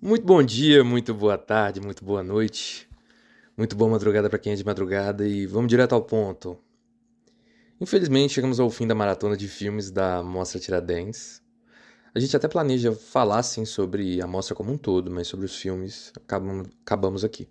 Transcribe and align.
Muito 0.00 0.26
bom 0.26 0.42
dia, 0.42 0.84
muito 0.84 1.14
boa 1.14 1.38
tarde, 1.38 1.80
muito 1.80 2.04
boa 2.04 2.22
noite, 2.22 2.86
muito 3.56 3.74
boa 3.74 3.90
madrugada 3.90 4.28
para 4.28 4.38
quem 4.38 4.52
é 4.52 4.54
de 4.54 4.62
madrugada 4.62 5.26
e 5.26 5.46
vamos 5.46 5.70
direto 5.70 5.94
ao 5.94 6.02
ponto. 6.02 6.58
Infelizmente, 7.80 8.34
chegamos 8.34 8.60
ao 8.60 8.68
fim 8.68 8.86
da 8.86 8.94
maratona 8.94 9.38
de 9.38 9.48
filmes 9.48 9.90
da 9.90 10.22
Mostra 10.22 10.60
Tiradentes. 10.60 11.42
A 12.14 12.20
gente 12.20 12.36
até 12.36 12.46
planeja 12.46 12.92
falar 12.92 13.42
sim 13.42 13.64
sobre 13.64 14.20
a 14.20 14.26
mostra 14.26 14.54
como 14.54 14.70
um 14.70 14.76
todo, 14.76 15.10
mas 15.10 15.28
sobre 15.28 15.46
os 15.46 15.56
filmes 15.56 16.12
acabamos, 16.14 16.68
acabamos 16.84 17.24
aqui. 17.24 17.48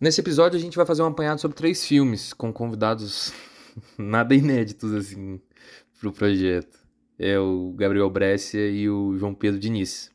Nesse 0.00 0.20
episódio 0.20 0.56
a 0.56 0.62
gente 0.62 0.76
vai 0.76 0.86
fazer 0.86 1.02
um 1.02 1.06
apanhado 1.06 1.40
sobre 1.40 1.56
três 1.56 1.84
filmes 1.84 2.32
com 2.32 2.52
convidados 2.52 3.32
nada 3.98 4.36
inéditos 4.36 4.92
assim 4.94 5.40
pro 5.98 6.12
projeto. 6.12 6.78
É 7.18 7.40
o 7.40 7.72
Gabriel 7.76 8.08
Brescia 8.08 8.70
e 8.70 8.88
o 8.88 9.18
João 9.18 9.34
Pedro 9.34 9.58
Diniz. 9.58 10.12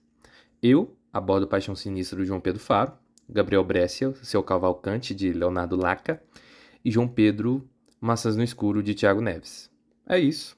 Eu, 0.67 0.97
a 1.13 1.21
bordo 1.21 1.45
Paixão 1.45 1.75
Sinistra 1.75 2.17
do 2.17 2.25
João 2.25 2.39
Pedro 2.39 2.59
Faro, 2.59 2.91
Gabriel 3.29 3.63
Brescia, 3.63 4.15
Seu 4.23 4.41
Cavalcante 4.41 5.13
de 5.13 5.31
Leonardo 5.31 5.75
Laca 5.75 6.19
e 6.83 6.89
João 6.89 7.07
Pedro 7.07 7.69
Massas 8.01 8.35
no 8.35 8.41
Escuro 8.41 8.81
de 8.81 8.95
Tiago 8.95 9.21
Neves. 9.21 9.69
É 10.09 10.17
isso. 10.17 10.57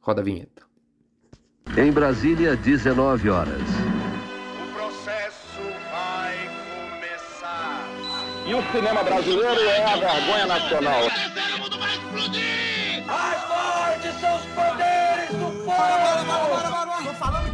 Roda 0.00 0.20
a 0.20 0.24
vinheta. 0.24 0.62
Em 1.76 1.90
Brasília, 1.90 2.54
19 2.54 3.28
horas. 3.28 3.60
O 3.60 4.72
processo 4.72 5.62
vai 5.90 6.36
começar. 6.92 7.88
E 8.46 8.54
o 8.54 8.62
cinema 8.70 9.02
brasileiro 9.02 9.60
é 9.62 9.84
a 9.84 9.96
vergonha 9.96 10.46
nacional. 10.46 11.02
Mais 13.04 13.42
fortes 13.42 14.20
são 14.20 14.36
os 14.36 14.44
poderes 14.54 15.30
do 15.30 15.64
povo. 15.64 15.76
Falando 15.76 16.93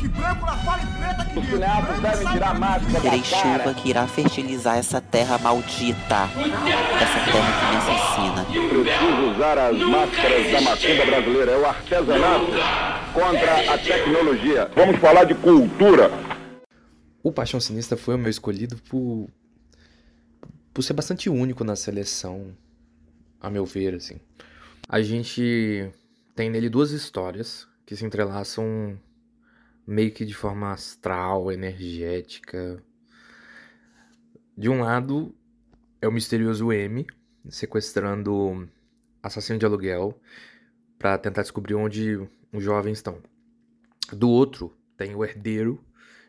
que 0.00 0.08
branco 0.08 0.46
fora 0.64 0.82
e 0.82 0.86
preta 0.98 1.22
aqui 1.22 1.38
Os 1.38 1.46
Branco 1.46 2.00
devem 2.00 2.32
tirar 2.32 2.58
máscara 2.58 3.00
Terei 3.00 3.20
da 3.20 3.24
chuva 3.24 3.58
cara. 3.58 3.74
que 3.74 3.88
irá 3.90 4.06
fertilizar 4.06 4.78
essa 4.78 5.00
terra 5.00 5.38
maldita. 5.38 6.28
Essa 7.00 7.20
terra 7.30 7.50
que 7.58 7.66
me 7.66 7.76
assassina. 7.76 8.44
Preciso 8.68 9.30
usar 9.34 9.58
as 9.58 9.78
máscaras 9.78 10.52
da 10.52 10.60
macumba 10.62 11.06
brasileira. 11.06 11.52
É 11.52 11.58
o 11.58 11.66
artesanato 11.66 12.46
contra 13.12 13.74
a 13.74 13.78
tecnologia. 13.78 14.70
Vamos 14.74 14.96
falar 14.98 15.24
de 15.24 15.34
cultura. 15.34 16.10
O 17.22 17.30
Paixão 17.30 17.60
Sinistra 17.60 17.98
foi 17.98 18.14
o 18.14 18.18
meu 18.18 18.30
escolhido 18.30 18.76
por, 18.88 19.28
por 20.72 20.82
ser 20.82 20.94
bastante 20.94 21.28
único 21.28 21.62
na 21.62 21.76
seleção, 21.76 22.56
a 23.38 23.50
meu 23.50 23.66
ver, 23.66 23.94
assim. 23.94 24.18
A 24.88 25.02
gente 25.02 25.90
tem 26.34 26.48
nele 26.48 26.70
duas 26.70 26.92
histórias 26.92 27.68
que 27.84 27.94
se 27.94 28.06
entrelaçam 28.06 28.98
meio 29.90 30.12
que 30.12 30.24
de 30.24 30.32
forma 30.32 30.70
astral, 30.72 31.50
energética. 31.50 32.80
De 34.56 34.68
um 34.68 34.82
lado 34.82 35.34
é 36.00 36.06
o 36.06 36.12
misterioso 36.12 36.72
M 36.72 37.04
sequestrando 37.48 38.68
assassino 39.20 39.58
de 39.58 39.66
aluguel 39.66 40.16
para 40.96 41.18
tentar 41.18 41.42
descobrir 41.42 41.74
onde 41.74 42.20
os 42.52 42.62
jovens 42.62 42.98
estão. 42.98 43.20
Do 44.12 44.30
outro 44.30 44.72
tem 44.96 45.16
o 45.16 45.24
herdeiro 45.24 45.84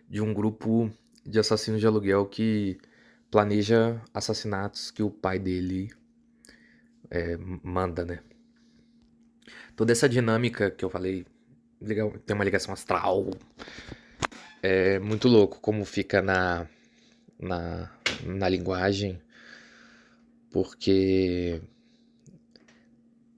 de 0.10 0.22
um 0.22 0.34
grupo 0.34 0.92
de 1.24 1.38
assassinos 1.38 1.80
de 1.80 1.86
aluguel 1.86 2.26
que 2.26 2.80
planeja 3.30 4.02
assassinatos 4.12 4.90
que 4.90 5.04
o 5.04 5.12
pai 5.12 5.38
dele 5.38 5.92
é, 7.12 7.38
manda, 7.38 8.04
né? 8.04 8.24
Toda 9.76 9.92
essa 9.92 10.10
dinâmica 10.10 10.72
que 10.72 10.84
eu 10.84 10.90
falei 10.90 11.28
tem 12.26 12.36
uma 12.36 12.46
ligação 12.46 12.74
astral. 12.74 13.30
É 14.62 15.00
muito 15.00 15.28
louco 15.28 15.60
como 15.60 15.84
fica 15.84 16.22
na, 16.22 16.68
na, 17.40 17.92
na 18.24 18.48
linguagem, 18.48 19.20
porque 20.52 21.62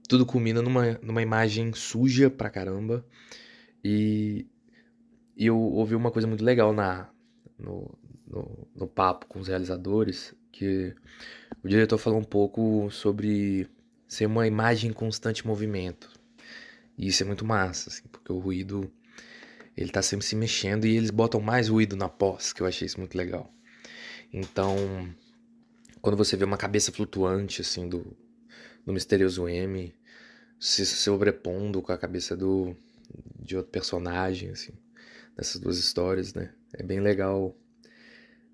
tudo 0.08 0.26
culmina 0.26 0.60
numa, 0.60 0.98
numa 1.02 1.22
imagem 1.22 1.72
suja 1.72 2.28
pra 2.28 2.50
caramba. 2.50 3.04
E, 3.82 4.46
e 5.36 5.46
eu 5.46 5.58
ouvi 5.58 5.94
uma 5.94 6.10
coisa 6.10 6.28
muito 6.28 6.44
legal 6.44 6.72
na, 6.72 7.08
no, 7.58 7.96
no, 8.26 8.68
no 8.74 8.86
papo 8.86 9.26
com 9.26 9.38
os 9.38 9.48
realizadores, 9.48 10.34
que 10.52 10.94
o 11.62 11.68
diretor 11.68 11.98
falou 11.98 12.20
um 12.20 12.24
pouco 12.24 12.90
sobre 12.90 13.68
ser 14.06 14.26
uma 14.26 14.46
imagem 14.46 14.90
em 14.90 14.92
constante 14.92 15.46
movimento. 15.46 16.10
E 16.96 17.08
isso 17.08 17.22
é 17.22 17.26
muito 17.26 17.44
massa, 17.44 17.90
assim, 17.90 18.02
porque 18.10 18.32
o 18.32 18.38
ruído 18.38 18.90
ele 19.76 19.90
tá 19.90 20.02
sempre 20.02 20.24
se 20.24 20.36
mexendo 20.36 20.86
e 20.86 20.96
eles 20.96 21.10
botam 21.10 21.40
mais 21.40 21.68
ruído 21.68 21.96
na 21.96 22.08
pós, 22.08 22.52
que 22.52 22.62
eu 22.62 22.66
achei 22.66 22.86
isso 22.86 23.00
muito 23.00 23.16
legal. 23.16 23.52
Então, 24.32 24.76
quando 26.00 26.16
você 26.16 26.36
vê 26.36 26.44
uma 26.44 26.56
cabeça 26.56 26.92
flutuante 26.92 27.60
assim 27.60 27.88
do, 27.88 28.16
do 28.84 28.92
misterioso 28.92 29.48
M 29.48 29.94
se 30.60 30.86
sobrepondo 30.86 31.82
com 31.82 31.92
a 31.92 31.98
cabeça 31.98 32.36
do 32.36 32.76
de 33.38 33.56
outro 33.56 33.70
personagem 33.70 34.50
assim, 34.50 34.72
dessas 35.36 35.60
duas 35.60 35.78
histórias, 35.78 36.34
né? 36.34 36.52
É 36.72 36.82
bem 36.82 37.00
legal 37.00 37.56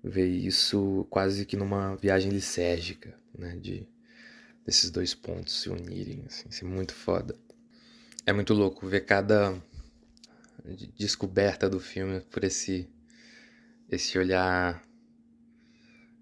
ver 0.03 0.27
isso 0.27 1.05
quase 1.09 1.45
que 1.45 1.55
numa 1.55 1.95
viagem 1.95 2.31
lisérgica, 2.31 3.17
né, 3.37 3.55
de 3.55 3.87
desses 4.65 4.89
dois 4.91 5.13
pontos 5.13 5.61
se 5.61 5.69
unirem, 5.69 6.23
assim, 6.27 6.49
isso 6.49 6.65
é 6.65 6.67
muito 6.67 6.93
foda. 6.93 7.35
É 8.25 8.33
muito 8.33 8.53
louco 8.53 8.87
ver 8.87 9.01
cada 9.01 9.61
de- 10.65 10.91
descoberta 10.93 11.69
do 11.69 11.79
filme 11.79 12.21
por 12.21 12.43
esse 12.43 12.89
esse 13.89 14.17
olhar 14.17 14.81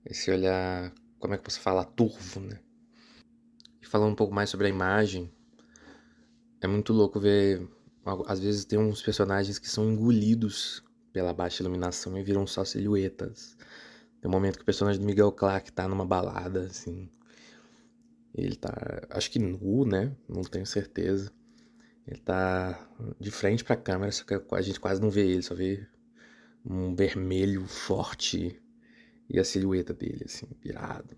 esse 0.06 0.32
olhar 0.32 0.94
como 1.20 1.34
é 1.34 1.38
que 1.38 1.44
posso 1.44 1.60
falar 1.60 1.86
turvo 1.86 2.40
né? 2.40 2.60
E 3.82 3.86
falando 3.86 4.12
um 4.12 4.16
pouco 4.16 4.34
mais 4.34 4.50
sobre 4.50 4.68
a 4.68 4.70
imagem 4.70 5.32
é 6.62 6.68
muito 6.68 6.94
louco 6.94 7.20
ver 7.20 7.68
às 8.28 8.40
vezes 8.40 8.66
tem 8.66 8.80
uns 8.80 9.02
personagens 9.02 9.60
que 9.60 9.70
são 9.70 9.92
engolidos 9.92 10.84
pela 11.14 11.34
baixa 11.34 11.62
iluminação 11.62 12.18
e 12.18 12.24
viram 12.24 12.48
só 12.48 12.64
silhuetas. 12.64 13.56
Tem 14.22 14.30
um 14.30 14.32
momento 14.32 14.58
que 14.58 14.64
o 14.64 14.66
personagem 14.66 15.00
do 15.02 15.06
Miguel 15.06 15.32
Clark 15.32 15.72
tá 15.72 15.88
numa 15.88 16.06
balada 16.06 16.62
assim 16.62 17.10
ele 18.34 18.56
tá 18.56 18.72
acho 19.10 19.30
que 19.32 19.40
nu 19.40 19.86
né? 19.86 20.16
Não 20.28 20.42
tenho 20.44 20.66
certeza 20.66 21.32
ele 22.10 22.22
tá 22.22 22.90
de 23.20 23.30
frente 23.30 23.64
pra 23.64 23.76
câmera, 23.76 24.12
só 24.12 24.24
que 24.24 24.34
a 24.34 24.62
gente 24.62 24.80
quase 24.80 25.00
não 25.00 25.12
vê 25.12 25.28
ele, 25.28 25.44
só 25.44 25.54
vê 25.54 25.86
um 26.66 26.96
vermelho 26.96 27.68
forte 27.68 28.60
e 29.30 29.40
a 29.40 29.44
silhueta 29.44 29.94
dele, 29.94 30.24
assim, 30.26 30.48
virado 30.60 31.16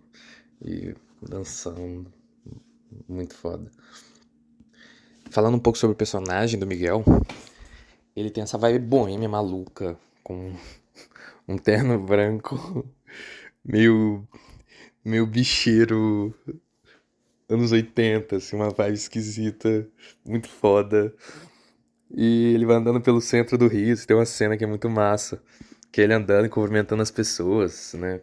e 0.61 0.93
dançando. 1.21 2.11
Muito 3.07 3.33
foda. 3.33 3.71
Falando 5.29 5.55
um 5.55 5.59
pouco 5.59 5.79
sobre 5.79 5.93
o 5.93 5.97
personagem 5.97 6.59
do 6.59 6.67
Miguel, 6.67 7.05
ele 8.13 8.29
tem 8.29 8.43
essa 8.43 8.57
vibe 8.57 8.85
boêmia 8.85 9.29
maluca, 9.29 9.97
com 10.21 10.53
um 11.47 11.57
terno 11.57 11.97
branco, 12.03 12.85
meio, 13.63 14.27
meio 15.05 15.25
bicheiro 15.25 16.35
anos 17.51 17.71
80, 17.71 18.37
assim, 18.37 18.55
uma 18.55 18.69
vibe 18.69 18.95
esquisita, 18.95 19.87
muito 20.25 20.49
foda. 20.49 21.13
E 22.09 22.53
ele 22.53 22.65
vai 22.65 22.75
andando 22.77 23.01
pelo 23.01 23.21
centro 23.21 23.57
do 23.57 23.67
Rio, 23.67 23.95
tem 24.05 24.15
uma 24.15 24.25
cena 24.25 24.57
que 24.57 24.63
é 24.63 24.67
muito 24.67 24.89
massa, 24.89 25.41
que 25.91 26.01
é 26.01 26.03
ele 26.03 26.13
andando 26.13 26.45
e 26.45 26.49
cumprimentando 26.49 27.01
as 27.01 27.11
pessoas, 27.11 27.93
né? 27.93 28.21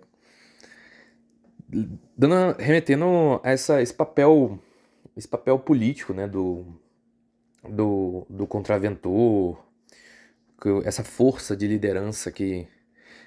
Dando, 2.17 2.57
remetendo 2.59 3.41
a 3.45 3.51
essa, 3.51 3.83
esse 3.83 3.93
papel, 3.93 4.59
esse 5.17 5.29
papel 5.29 5.59
político, 5.59 6.15
né, 6.15 6.27
do, 6.27 6.65
do, 7.69 8.27
do 8.29 8.47
contraventor, 8.47 9.63
essa 10.85 11.05
força 11.05 11.57
de 11.57 11.67
liderança 11.67 12.33
que, 12.33 12.67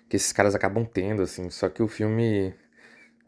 que 0.09 0.15
esses 0.15 0.31
caras 0.31 0.55
acabam 0.55 0.85
tendo, 0.85 1.21
assim, 1.21 1.49
só 1.49 1.69
que 1.69 1.83
o 1.83 1.87
filme 1.87 2.53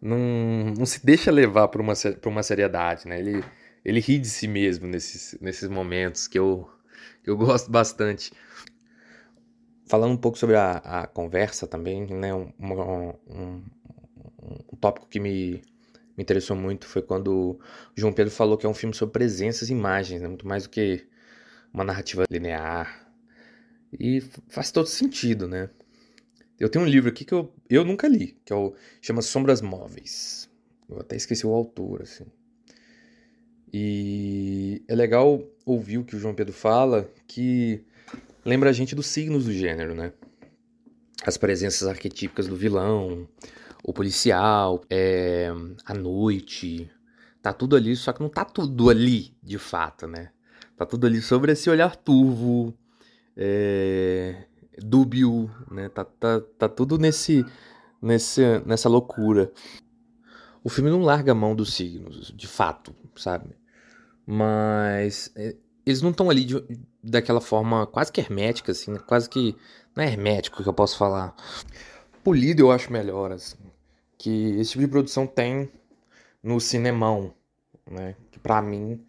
não, 0.03 0.73
não 0.77 0.85
se 0.85 1.03
deixa 1.03 1.31
levar 1.31 1.69
por 1.69 1.79
uma, 1.79 1.93
por 2.21 2.29
uma 2.29 2.43
seriedade, 2.43 3.07
né? 3.07 3.19
Ele, 3.19 3.43
ele 3.85 3.99
ri 4.01 4.19
de 4.19 4.27
si 4.29 4.47
mesmo 4.47 4.85
nesses, 4.85 5.37
nesses 5.39 5.69
momentos 5.69 6.27
que 6.27 6.37
eu, 6.37 6.69
eu 7.25 7.37
gosto 7.37 7.71
bastante. 7.71 8.33
Falando 9.87 10.11
um 10.11 10.17
pouco 10.17 10.37
sobre 10.37 10.57
a, 10.57 10.77
a 10.77 11.07
conversa 11.07 11.65
também, 11.65 12.05
né? 12.07 12.33
Um, 12.33 12.51
um, 12.59 13.63
um 14.73 14.75
tópico 14.75 15.07
que 15.07 15.19
me, 15.21 15.61
me 16.17 16.23
interessou 16.23 16.55
muito 16.55 16.85
foi 16.85 17.01
quando 17.01 17.31
o 17.31 17.59
João 17.95 18.11
Pedro 18.11 18.33
falou 18.33 18.57
que 18.57 18.65
é 18.65 18.69
um 18.69 18.73
filme 18.73 18.93
sobre 18.93 19.13
presenças 19.13 19.69
e 19.69 19.73
imagens, 19.73 20.21
né? 20.21 20.27
Muito 20.27 20.45
mais 20.45 20.63
do 20.63 20.69
que 20.69 21.07
uma 21.73 21.85
narrativa 21.85 22.25
linear. 22.29 23.09
E 23.97 24.21
faz 24.49 24.69
todo 24.71 24.87
sentido, 24.87 25.47
né? 25.47 25.69
Eu 26.63 26.69
tenho 26.69 26.85
um 26.85 26.87
livro 26.87 27.09
aqui 27.09 27.25
que 27.25 27.33
eu, 27.33 27.53
eu 27.69 27.83
nunca 27.83 28.07
li, 28.07 28.37
que 28.45 28.53
é 28.53 28.55
o, 28.55 28.73
chama 29.01 29.21
Sombras 29.21 29.61
Móveis. 29.61 30.49
Eu 30.89 30.99
até 30.99 31.15
esqueci 31.15 31.45
o 31.45 31.53
autor, 31.53 32.01
assim. 32.01 32.25
E 33.71 34.83
é 34.87 34.95
legal 34.95 35.43
ouvir 35.65 35.97
o 35.97 36.03
que 36.03 36.15
o 36.15 36.19
João 36.19 36.35
Pedro 36.35 36.53
fala, 36.53 37.09
que 37.27 37.83
lembra 38.45 38.69
a 38.69 38.73
gente 38.73 38.95
dos 38.95 39.07
signos 39.07 39.45
do 39.45 39.51
gênero, 39.51 39.95
né? 39.95 40.13
as 41.25 41.37
presenças 41.37 41.87
arquetípicas 41.87 42.47
do 42.47 42.55
vilão, 42.55 43.27
o 43.83 43.93
policial, 43.93 44.83
é, 44.89 45.49
a 45.85 45.93
noite. 45.93 46.89
Tá 47.41 47.53
tudo 47.53 47.75
ali, 47.75 47.95
só 47.95 48.13
que 48.13 48.21
não 48.21 48.29
tá 48.29 48.45
tudo 48.45 48.89
ali, 48.89 49.35
de 49.41 49.57
fato, 49.57 50.07
né? 50.07 50.31
Tá 50.77 50.85
tudo 50.85 51.07
ali 51.07 51.21
sobre 51.21 51.51
esse 51.51 51.69
olhar 51.69 51.95
turvo, 51.95 52.73
é, 53.35 54.45
dúbio, 54.77 55.49
né? 55.69 55.89
Tá, 55.89 56.05
tá, 56.05 56.41
tá 56.57 56.69
tudo 56.69 56.97
nesse, 56.97 57.45
nesse, 58.01 58.41
nessa 58.65 58.89
loucura. 58.89 59.51
O 60.63 60.69
filme 60.69 60.89
não 60.89 61.01
larga 61.01 61.33
a 61.33 61.35
mão 61.35 61.55
dos 61.55 61.73
signos, 61.73 62.33
de 62.35 62.47
fato, 62.47 62.95
sabe? 63.15 63.55
Mas 64.25 65.31
é, 65.35 65.55
eles 65.85 66.01
não 66.01 66.11
estão 66.11 66.29
ali 66.29 66.45
de, 66.45 66.55
daquela 67.03 67.41
forma 67.41 67.85
quase 67.85 68.11
que 68.11 68.21
hermética, 68.21 68.71
assim, 68.71 68.95
quase 68.95 69.29
que. 69.29 69.55
Não 69.95 70.03
é 70.03 70.07
hermético 70.07 70.63
que 70.63 70.69
eu 70.69 70.73
posso 70.73 70.97
falar. 70.97 71.35
Polido 72.23 72.61
eu 72.61 72.71
acho 72.71 72.91
melhor, 72.91 73.31
assim. 73.31 73.57
Que 74.17 74.59
esse 74.59 74.71
tipo 74.71 74.83
de 74.83 74.89
produção 74.89 75.27
tem 75.27 75.69
no 76.41 76.59
cinemão, 76.59 77.33
né? 77.89 78.15
Que 78.31 78.39
pra 78.39 78.61
mim, 78.61 79.05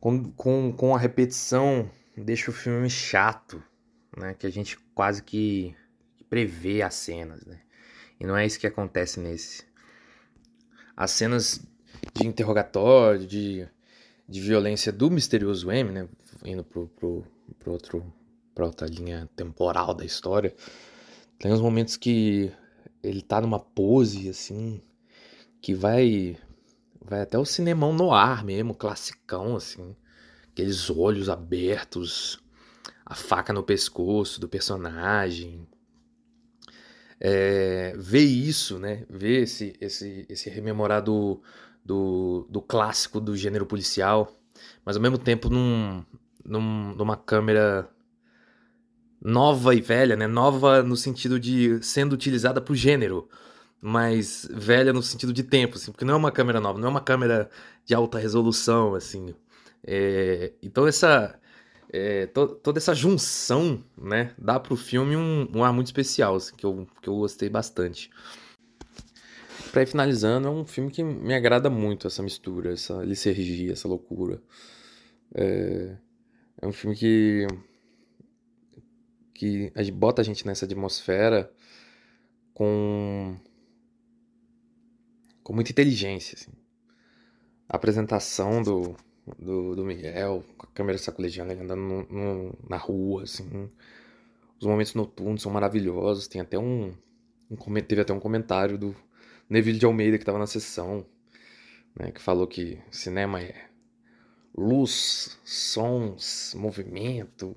com, 0.00 0.32
com, 0.32 0.72
com 0.72 0.94
a 0.94 0.98
repetição, 0.98 1.88
deixa 2.16 2.50
o 2.50 2.54
filme 2.54 2.88
chato, 2.90 3.62
né? 4.16 4.34
Que 4.34 4.46
a 4.46 4.50
gente 4.50 4.78
quase 4.94 5.22
que 5.22 5.74
prevê 6.28 6.82
as 6.82 6.94
cenas, 6.94 7.44
né? 7.44 7.60
E 8.18 8.26
não 8.26 8.36
é 8.36 8.46
isso 8.46 8.58
que 8.58 8.66
acontece 8.66 9.20
nesse. 9.20 9.64
As 10.96 11.10
cenas 11.10 11.60
de 12.14 12.26
interrogatório, 12.26 13.26
de, 13.26 13.68
de 14.28 14.40
violência 14.40 14.92
do 14.92 15.10
misterioso 15.10 15.70
M, 15.70 15.90
né? 15.90 16.08
Indo 16.44 16.64
pro, 16.64 16.88
pro, 16.88 17.24
pro 17.58 17.72
outro, 17.72 18.12
pra 18.54 18.66
outra 18.66 18.86
linha 18.86 19.28
temporal 19.34 19.94
da 19.94 20.04
história. 20.04 20.54
Tem 21.38 21.52
uns 21.52 21.60
momentos 21.60 21.96
que 21.96 22.52
ele 23.02 23.22
tá 23.22 23.40
numa 23.40 23.58
pose, 23.58 24.28
assim, 24.28 24.80
que 25.60 25.74
vai 25.74 26.38
vai 27.04 27.20
até 27.20 27.36
o 27.36 27.44
cinemão 27.44 27.92
no 27.92 28.12
ar 28.12 28.44
mesmo, 28.44 28.74
classicão, 28.74 29.56
assim. 29.56 29.96
Aqueles 30.50 30.88
olhos 30.90 31.28
abertos, 31.28 32.41
a 33.12 33.14
faca 33.14 33.52
no 33.52 33.62
pescoço 33.62 34.40
do 34.40 34.48
personagem. 34.48 35.68
É, 37.20 37.94
ver 37.96 38.24
isso, 38.24 38.78
né? 38.78 39.04
Ver 39.08 39.42
esse, 39.42 39.76
esse, 39.80 40.26
esse 40.28 40.50
rememorar 40.50 41.02
do, 41.02 41.40
do, 41.84 42.46
do 42.50 42.60
clássico 42.62 43.20
do 43.20 43.36
gênero 43.36 43.66
policial, 43.66 44.34
mas 44.84 44.96
ao 44.96 45.02
mesmo 45.02 45.18
tempo 45.18 45.50
num, 45.50 46.04
num, 46.44 46.94
numa 46.94 47.16
câmera 47.16 47.88
nova 49.20 49.74
e 49.74 49.80
velha, 49.80 50.16
né? 50.16 50.26
Nova 50.26 50.82
no 50.82 50.96
sentido 50.96 51.38
de 51.38 51.80
sendo 51.82 52.14
utilizada 52.14 52.60
para 52.60 52.72
o 52.72 52.76
gênero, 52.76 53.28
mas 53.80 54.48
velha 54.50 54.92
no 54.92 55.02
sentido 55.02 55.32
de 55.34 55.42
tempo, 55.44 55.76
assim, 55.76 55.92
porque 55.92 56.04
não 56.04 56.14
é 56.14 56.16
uma 56.16 56.32
câmera 56.32 56.60
nova, 56.60 56.78
não 56.78 56.88
é 56.88 56.90
uma 56.90 57.00
câmera 57.00 57.50
de 57.84 57.94
alta 57.94 58.18
resolução, 58.18 58.94
assim. 58.94 59.34
É, 59.84 60.52
então 60.62 60.86
essa 60.86 61.38
é, 61.92 62.26
to, 62.26 62.48
toda 62.48 62.78
essa 62.78 62.94
junção, 62.94 63.84
né, 63.96 64.34
dá 64.38 64.58
pro 64.58 64.76
filme 64.76 65.14
um, 65.14 65.46
um 65.54 65.62
ar 65.62 65.72
muito 65.74 65.88
especial, 65.88 66.36
assim, 66.36 66.56
que, 66.56 66.64
eu, 66.64 66.88
que 67.02 67.08
eu 67.08 67.16
gostei 67.16 67.50
bastante. 67.50 68.10
Pra 69.70 69.82
ir 69.82 69.86
finalizando, 69.86 70.48
é 70.48 70.50
um 70.50 70.64
filme 70.64 70.90
que 70.90 71.02
me 71.02 71.34
agrada 71.34 71.68
muito, 71.68 72.06
essa 72.06 72.22
mistura, 72.22 72.72
essa 72.72 73.02
licergia, 73.04 73.72
essa 73.72 73.86
loucura. 73.86 74.42
É, 75.34 75.96
é 76.62 76.66
um 76.66 76.72
filme 76.72 76.96
que, 76.96 77.46
que 79.34 79.72
bota 79.92 80.22
a 80.22 80.24
gente 80.24 80.46
nessa 80.46 80.64
atmosfera 80.64 81.52
com, 82.54 83.36
com 85.42 85.52
muita 85.54 85.72
inteligência. 85.72 86.36
Assim. 86.38 86.52
A 87.68 87.76
apresentação 87.76 88.62
do, 88.62 88.94
do, 89.38 89.74
do 89.74 89.84
Miguel, 89.84 90.44
com 90.56 90.66
a 90.66 90.70
câmera 90.70 90.98
sacolejando, 90.98 91.52
ele 91.52 91.62
andando 91.62 91.80
no, 91.80 92.02
no, 92.04 92.58
na 92.68 92.76
rua, 92.76 93.22
assim. 93.22 93.70
Os 94.60 94.66
momentos 94.66 94.94
noturnos 94.94 95.42
são 95.42 95.52
maravilhosos. 95.52 96.26
Tem 96.26 96.40
até 96.40 96.58
um, 96.58 96.94
um 97.50 97.80
teve 97.80 98.00
até 98.00 98.12
um 98.12 98.20
comentário 98.20 98.78
do 98.78 98.94
Neville 99.48 99.78
de 99.78 99.86
Almeida, 99.86 100.18
que 100.18 100.22
estava 100.22 100.38
na 100.38 100.46
sessão, 100.46 101.06
né, 101.98 102.10
que 102.10 102.20
falou 102.20 102.46
que 102.46 102.80
cinema 102.90 103.40
é 103.40 103.68
luz, 104.56 105.38
sons, 105.44 106.54
movimento. 106.56 107.56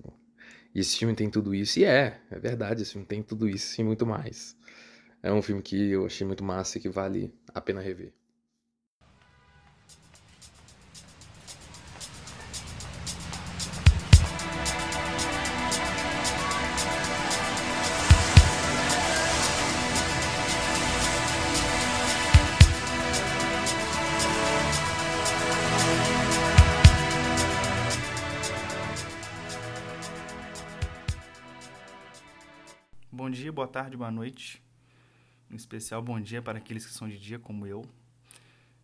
E 0.73 0.79
esse 0.79 0.97
filme 0.97 1.15
tem 1.15 1.29
tudo 1.29 1.55
isso. 1.55 1.79
E 1.79 1.85
é, 1.85 2.19
é 2.29 2.39
verdade, 2.39 2.81
esse 2.81 2.91
filme 2.93 3.07
tem 3.07 3.23
tudo 3.23 3.47
isso 3.47 3.79
e 3.79 3.83
muito 3.83 4.05
mais. 4.05 4.57
É 5.23 5.31
um 5.31 5.41
filme 5.41 5.61
que 5.61 5.91
eu 5.91 6.05
achei 6.05 6.25
muito 6.25 6.43
massa 6.43 6.77
e 6.77 6.81
que 6.81 6.89
vale 6.89 7.33
a 7.53 7.61
pena 7.61 7.81
rever. 7.81 8.13
Boa 33.51 33.67
tarde, 33.67 33.97
boa 33.97 34.09
noite. 34.09 34.63
Em 35.51 35.55
especial, 35.55 36.01
bom 36.01 36.19
dia 36.21 36.41
para 36.41 36.57
aqueles 36.57 36.85
que 36.85 36.93
são 36.93 37.07
de 37.07 37.19
dia, 37.19 37.37
como 37.37 37.67
eu. 37.67 37.85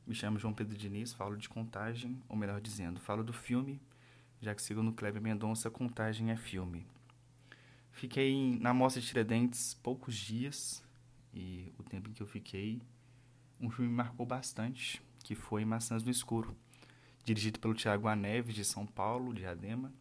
Me 0.06 0.14
chamo 0.14 0.38
João 0.38 0.54
Pedro 0.54 0.78
Diniz, 0.78 1.14
falo 1.14 1.38
de 1.38 1.48
contagem, 1.48 2.22
ou 2.28 2.36
melhor 2.36 2.60
dizendo, 2.60 3.00
falo 3.00 3.24
do 3.24 3.32
filme, 3.32 3.82
já 4.42 4.54
que 4.54 4.62
segundo 4.62 4.92
Kleber 4.92 5.22
Mendonça, 5.22 5.72
contagem 5.72 6.32
é 6.32 6.36
filme. 6.36 6.86
Fiquei 7.94 8.60
na 8.60 8.74
Mostra 8.74 9.02
de 9.02 9.08
Tiradentes 9.08 9.74
poucos 9.76 10.16
dias, 10.18 10.84
e 11.34 11.74
o 11.80 11.84
tempo 11.84 12.10
em 12.10 12.14
que 12.14 12.22
eu 12.22 12.28
fiquei, 12.28 12.82
um 13.60 13.70
filme 13.70 13.90
me 13.90 13.96
marcou 13.96 14.26
bastante, 14.26 15.02
que 15.24 15.34
foi 15.34 15.64
Maçãs 15.64 16.04
no 16.04 16.12
Escuro, 16.12 16.54
dirigido 17.24 17.58
pelo 17.58 17.74
Tiago 17.74 18.10
Aneves, 18.10 18.54
de 18.54 18.66
São 18.66 18.86
Paulo, 18.86 19.34
de 19.34 19.46
Adema, 19.46 19.94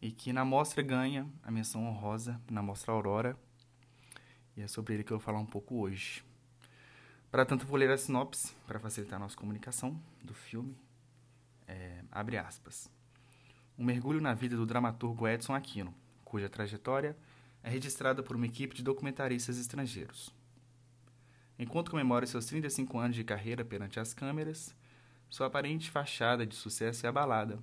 e 0.00 0.10
que 0.10 0.32
na 0.32 0.44
mostra 0.44 0.82
ganha 0.82 1.28
a 1.42 1.50
menção 1.50 1.86
honrosa 1.86 2.40
na 2.50 2.62
mostra 2.62 2.92
Aurora. 2.92 3.36
E 4.56 4.62
é 4.62 4.68
sobre 4.68 4.94
ele 4.94 5.04
que 5.04 5.12
eu 5.12 5.18
vou 5.18 5.24
falar 5.24 5.38
um 5.38 5.46
pouco 5.46 5.80
hoje. 5.80 6.24
Para 7.30 7.44
tanto, 7.44 7.66
vou 7.66 7.76
ler 7.76 7.90
a 7.90 7.98
sinopse 7.98 8.54
para 8.66 8.78
facilitar 8.78 9.16
a 9.16 9.22
nossa 9.22 9.36
comunicação 9.36 10.00
do 10.22 10.32
filme. 10.32 10.76
É, 11.66 12.02
abre 12.10 12.38
aspas. 12.38 12.90
Um 13.78 13.84
mergulho 13.84 14.20
na 14.20 14.34
vida 14.34 14.56
do 14.56 14.64
dramaturgo 14.64 15.28
Edson 15.28 15.54
Aquino, 15.54 15.94
cuja 16.24 16.48
trajetória 16.48 17.16
é 17.62 17.68
registrada 17.68 18.22
por 18.22 18.34
uma 18.34 18.46
equipe 18.46 18.74
de 18.74 18.82
documentaristas 18.82 19.58
estrangeiros. 19.58 20.32
Enquanto 21.58 21.90
comemora 21.90 22.26
seus 22.26 22.46
35 22.46 22.98
anos 22.98 23.16
de 23.16 23.24
carreira 23.24 23.64
perante 23.64 24.00
as 24.00 24.14
câmeras, 24.14 24.74
sua 25.28 25.48
aparente 25.48 25.90
fachada 25.90 26.46
de 26.46 26.54
sucesso 26.54 27.04
é 27.04 27.08
abalada 27.08 27.58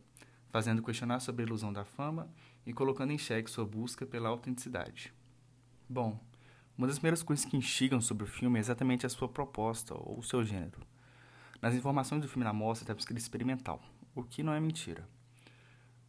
fazendo 0.56 0.82
questionar 0.82 1.20
sobre 1.20 1.44
a 1.44 1.46
ilusão 1.46 1.74
da 1.74 1.84
fama 1.84 2.32
e 2.66 2.72
colocando 2.72 3.12
em 3.12 3.18
xeque 3.18 3.52
sua 3.52 3.66
busca 3.66 4.06
pela 4.06 4.30
autenticidade. 4.30 5.14
Bom, 5.90 6.18
uma 6.78 6.88
das 6.88 6.98
primeiras 6.98 7.22
coisas 7.22 7.44
que 7.44 7.58
instigam 7.58 8.00
sobre 8.00 8.24
o 8.24 8.28
filme 8.28 8.58
é 8.58 8.62
exatamente 8.62 9.06
a 9.06 9.10
sua 9.10 9.28
proposta 9.28 9.94
ou 9.94 10.20
o 10.20 10.24
seu 10.24 10.46
gênero. 10.46 10.80
Nas 11.62 11.76
informações 11.76 12.22
do 12.22 12.30
filme 12.30 12.46
na 12.46 12.54
mostra 12.54 12.86
está 12.86 12.98
escrito 12.98 13.20
experimental, 13.20 13.84
o 14.16 14.24
que 14.24 14.42
não 14.44 14.54
é 14.54 14.60
mentira. 14.62 15.06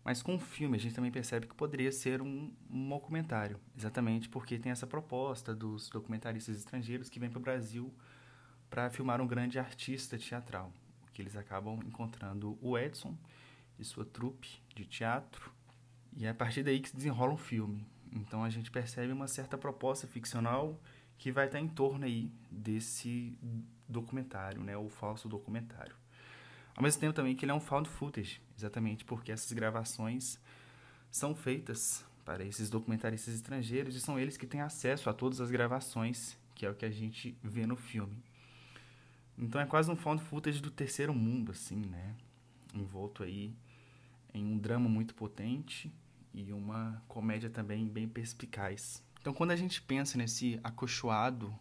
Mas 0.05 0.23
com 0.23 0.37
o 0.37 0.38
filme 0.38 0.76
a 0.76 0.81
gente 0.81 0.95
também 0.95 1.11
percebe 1.11 1.49
que 1.49 1.55
poderia 1.57 1.91
ser 1.91 2.23
um, 2.23 2.53
um 2.71 2.88
documentário, 2.88 3.59
exatamente 3.76 4.29
porque 4.29 4.61
tem 4.61 4.71
essa 4.71 4.87
proposta 4.87 5.57
dos 5.57 5.91
documentaristas 5.91 6.57
estrangeiros 6.57 7.09
que 7.09 7.19
vêm 7.19 7.31
para 7.31 7.41
o 7.41 7.43
Brasil 7.43 7.93
para 8.71 8.91
filmar 8.91 9.21
um 9.21 9.26
grande 9.26 9.59
artista 9.59 10.17
teatral, 10.17 10.73
que 11.12 11.21
eles 11.21 11.35
acabam 11.35 11.81
encontrando 11.85 12.57
o 12.62 12.79
Edson 12.79 13.19
de 13.78 13.85
sua 13.85 14.04
trupe 14.04 14.49
de 14.75 14.85
teatro, 14.85 15.52
e 16.16 16.26
é 16.26 16.30
a 16.30 16.35
partir 16.35 16.62
daí 16.62 16.80
que 16.80 16.88
se 16.88 16.97
desenrola 16.97 17.33
um 17.33 17.38
filme. 17.38 17.87
Então 18.12 18.42
a 18.42 18.50
gente 18.50 18.71
percebe 18.71 19.12
uma 19.12 19.28
certa 19.28 19.59
proposta 19.59 20.06
ficcional 20.06 20.80
que 21.18 21.30
vai 21.30 21.47
estar 21.47 21.61
em 21.61 21.68
torno 21.68 22.04
aí 22.04 22.30
desse 22.50 23.38
documentário, 23.88 24.62
né, 24.62 24.76
o 24.76 24.88
falso 24.88 25.28
documentário. 25.28 25.95
Ao 26.75 26.83
mesmo 26.83 27.00
tempo 27.00 27.14
também 27.14 27.35
que 27.35 27.45
ele 27.45 27.52
é 27.52 27.54
um 27.54 27.61
found 27.61 27.88
footage, 27.88 28.40
exatamente 28.56 29.04
porque 29.04 29.33
essas 29.33 29.50
gravações 29.52 30.38
são 31.11 31.35
feitas 31.35 32.04
para 32.25 32.45
esses 32.45 32.68
documentaristas 32.68 33.35
estrangeiros 33.35 33.95
e 33.95 34.00
são 34.00 34.18
eles 34.18 34.37
que 34.37 34.47
têm 34.47 34.61
acesso 34.61 35.09
a 35.09 35.14
todas 35.14 35.40
as 35.40 35.50
gravações, 35.50 36.37
que 36.54 36.66
é 36.66 36.71
o 36.71 36.75
que 36.75 36.85
a 36.85 36.90
gente 36.90 37.38
vê 37.42 37.66
no 37.66 37.76
filme. 37.76 38.23
Então 39.38 39.61
é 39.61 39.66
quase 39.66 39.90
um 39.90 39.97
found 39.97 40.23
footage 40.23 40.61
do 40.61 40.71
terceiro 40.71 41.14
mundo, 41.14 41.52
assim, 41.52 41.76
né? 41.76 42.14
Envolto 42.75 43.23
aí 43.23 43.54
em 44.37 44.45
um 44.45 44.59
drama 44.59 44.88
muito 44.88 45.14
potente 45.14 45.93
e 46.35 46.52
uma 46.52 47.02
comédia 47.09 47.49
também 47.49 47.87
bem 47.87 48.09
perspicaz. 48.09 49.02
Então, 49.21 49.33
quando 49.33 49.50
a 49.50 49.57
gente 49.57 49.81
pensa 49.83 50.19
nesse 50.19 50.61
acolchoado 50.62 51.52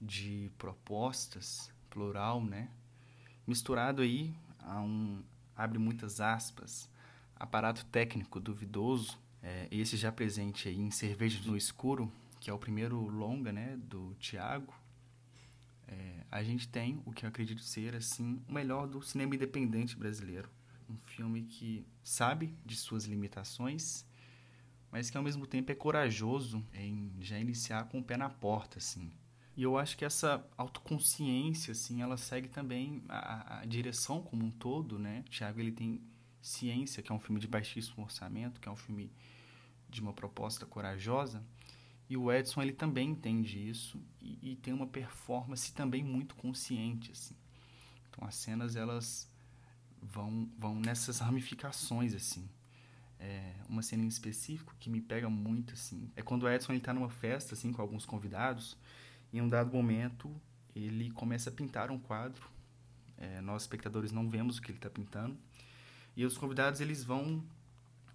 de 0.00 0.50
propostas, 0.58 1.70
plural, 1.90 2.42
né? 2.42 2.70
Misturado 3.46 4.02
aí 4.02 4.34
a 4.60 4.80
um, 4.80 5.22
abre 5.56 5.78
muitas 5.78 6.20
aspas, 6.20 6.88
aparato 7.36 7.84
técnico 7.86 8.40
duvidoso, 8.40 9.18
é, 9.42 9.68
esse 9.70 9.96
já 9.96 10.10
presente 10.10 10.68
aí 10.68 10.78
em 10.78 10.90
Cerveja 10.90 11.40
no 11.44 11.56
Escuro, 11.56 12.10
que 12.40 12.50
é 12.50 12.52
o 12.52 12.58
primeiro 12.58 12.98
longa, 13.08 13.52
né, 13.52 13.76
do 13.76 14.14
Tiago, 14.18 14.72
é, 15.86 16.24
a 16.30 16.42
gente 16.42 16.68
tem 16.68 17.02
o 17.06 17.12
que 17.12 17.24
eu 17.24 17.28
acredito 17.28 17.62
ser, 17.62 17.94
assim, 17.94 18.42
o 18.48 18.52
melhor 18.52 18.86
do 18.86 19.02
cinema 19.02 19.34
independente 19.34 19.96
brasileiro. 19.96 20.48
Um 20.88 20.96
filme 20.96 21.42
que 21.42 21.86
sabe 22.02 22.54
de 22.64 22.76
suas 22.76 23.04
limitações, 23.04 24.06
mas 24.90 25.10
que 25.10 25.16
ao 25.16 25.22
mesmo 25.22 25.46
tempo 25.46 25.70
é 25.70 25.74
corajoso 25.74 26.64
em 26.72 27.12
já 27.20 27.38
iniciar 27.38 27.84
com 27.88 27.98
o 27.98 28.04
pé 28.04 28.16
na 28.16 28.30
porta, 28.30 28.78
assim. 28.78 29.12
E 29.56 29.62
eu 29.62 29.76
acho 29.76 29.96
que 29.96 30.04
essa 30.04 30.46
autoconsciência, 30.56 31.72
assim, 31.72 32.00
ela 32.00 32.16
segue 32.16 32.48
também 32.48 33.02
a, 33.08 33.60
a 33.60 33.64
direção 33.64 34.22
como 34.22 34.44
um 34.44 34.50
todo, 34.50 34.98
né? 34.98 35.24
O 35.26 35.30
Thiago, 35.30 35.60
ele 35.60 35.72
tem 35.72 36.00
Ciência, 36.40 37.02
que 37.02 37.10
é 37.10 37.14
um 37.14 37.18
filme 37.18 37.40
de 37.40 37.48
baixíssimo 37.48 38.04
orçamento, 38.04 38.60
que 38.60 38.68
é 38.68 38.72
um 38.72 38.76
filme 38.76 39.12
de 39.88 40.00
uma 40.00 40.12
proposta 40.12 40.64
corajosa, 40.64 41.42
e 42.08 42.16
o 42.16 42.32
Edson 42.32 42.62
ele 42.62 42.72
também 42.72 43.10
entende 43.10 43.68
isso 43.68 44.00
e, 44.20 44.52
e, 44.52 44.56
tem 44.56 44.72
uma 44.72 44.86
performance 44.86 45.72
também 45.74 46.02
muito 46.02 46.34
consciente 46.34 47.12
assim. 47.12 47.36
Então 48.08 48.26
as 48.26 48.34
cenas 48.34 48.76
elas 48.76 49.30
vão 50.02 50.48
vão 50.58 50.74
nessas 50.74 51.18
ramificações 51.18 52.14
assim. 52.14 52.48
É, 53.20 53.54
uma 53.68 53.82
cena 53.82 54.04
em 54.04 54.08
específico 54.08 54.74
que 54.78 54.88
me 54.88 55.00
pega 55.00 55.28
muito 55.28 55.74
assim 55.74 56.08
é 56.14 56.22
quando 56.22 56.44
o 56.44 56.48
Edson 56.48 56.70
ele 56.70 56.78
está 56.78 56.94
numa 56.94 57.10
festa 57.10 57.54
assim 57.54 57.72
com 57.72 57.82
alguns 57.82 58.06
convidados 58.06 58.76
e 59.32 59.38
em 59.38 59.40
um 59.40 59.48
dado 59.48 59.72
momento 59.72 60.32
ele 60.74 61.10
começa 61.10 61.50
a 61.50 61.52
pintar 61.52 61.90
um 61.90 61.98
quadro. 61.98 62.48
É, 63.16 63.40
nós 63.40 63.62
espectadores 63.62 64.12
não 64.12 64.28
vemos 64.28 64.58
o 64.58 64.62
que 64.62 64.70
ele 64.70 64.78
está 64.78 64.88
pintando 64.88 65.36
e 66.16 66.24
os 66.24 66.38
convidados 66.38 66.80
eles 66.80 67.02
vão 67.02 67.42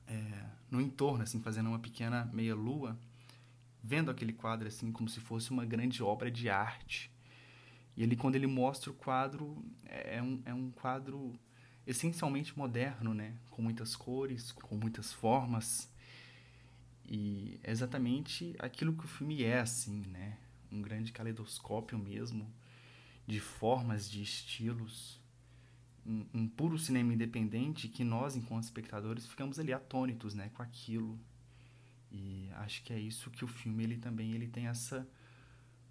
é, 0.07 0.45
no 0.71 0.79
entorno 0.79 1.23
assim 1.23 1.41
fazendo 1.41 1.67
uma 1.67 1.79
pequena 1.79 2.29
meia 2.33 2.55
lua 2.55 2.97
vendo 3.83 4.09
aquele 4.09 4.31
quadro 4.31 4.67
assim 4.67 4.91
como 4.91 5.09
se 5.09 5.19
fosse 5.19 5.51
uma 5.51 5.65
grande 5.65 6.01
obra 6.01 6.31
de 6.31 6.49
arte. 6.49 7.11
E 7.95 8.01
ele, 8.01 8.15
quando 8.15 8.35
ele 8.35 8.47
mostra 8.47 8.89
o 8.89 8.93
quadro, 8.93 9.63
é, 9.85 10.17
é 10.17 10.21
um, 10.21 10.41
é 10.45 10.53
um 10.53 10.71
quadro 10.71 11.33
essencialmente 11.85 12.57
moderno, 12.57 13.13
né? 13.13 13.35
Com 13.49 13.61
muitas 13.61 13.95
cores, 13.95 14.51
com 14.51 14.75
muitas 14.75 15.11
formas. 15.11 15.89
E 17.05 17.59
é 17.63 17.71
exatamente 17.71 18.55
aquilo 18.59 18.93
que 18.93 19.05
o 19.05 19.07
filme 19.07 19.43
é, 19.43 19.59
assim, 19.59 20.01
né? 20.07 20.37
Um 20.71 20.81
grande 20.81 21.11
caleidoscópio 21.11 21.97
mesmo, 21.97 22.51
de 23.27 23.39
formas, 23.39 24.09
de 24.09 24.21
estilos. 24.21 25.21
Um, 26.05 26.25
um 26.33 26.47
puro 26.47 26.77
cinema 26.77 27.13
independente 27.13 27.87
que 27.87 28.03
nós, 28.03 28.35
enquanto 28.35 28.63
espectadores, 28.63 29.25
ficamos 29.27 29.59
ali 29.59 29.71
atônitos, 29.73 30.33
né? 30.33 30.49
Com 30.53 30.63
aquilo. 30.63 31.19
E 32.11 32.49
acho 32.57 32.83
que 32.83 32.93
é 32.93 32.99
isso 32.99 33.31
que 33.31 33.43
o 33.43 33.47
filme 33.47 33.83
ele 33.83 33.97
também 33.97 34.33
ele 34.33 34.47
tem 34.47 34.67
essa 34.67 35.07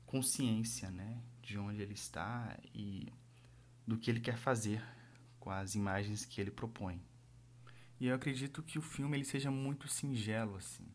consciência, 0.07 0.91
né, 0.91 1.19
de 1.43 1.59
onde 1.59 1.81
ele 1.81 1.95
está 1.95 2.57
e 2.75 3.11
do 3.87 3.97
que 3.97 4.11
ele 4.11 4.21
quer 4.21 4.37
fazer 4.37 4.83
com 5.43 5.51
as 5.51 5.75
imagens 5.75 6.25
que 6.25 6.41
ele 6.41 6.53
propõe. 6.53 7.03
E 7.99 8.07
eu 8.07 8.15
acredito 8.15 8.63
que 8.63 8.79
o 8.79 8.83
filme 8.83 9.17
ele 9.17 9.25
seja 9.25 9.51
muito 9.51 9.89
singelo 9.89 10.55
assim. 10.55 10.87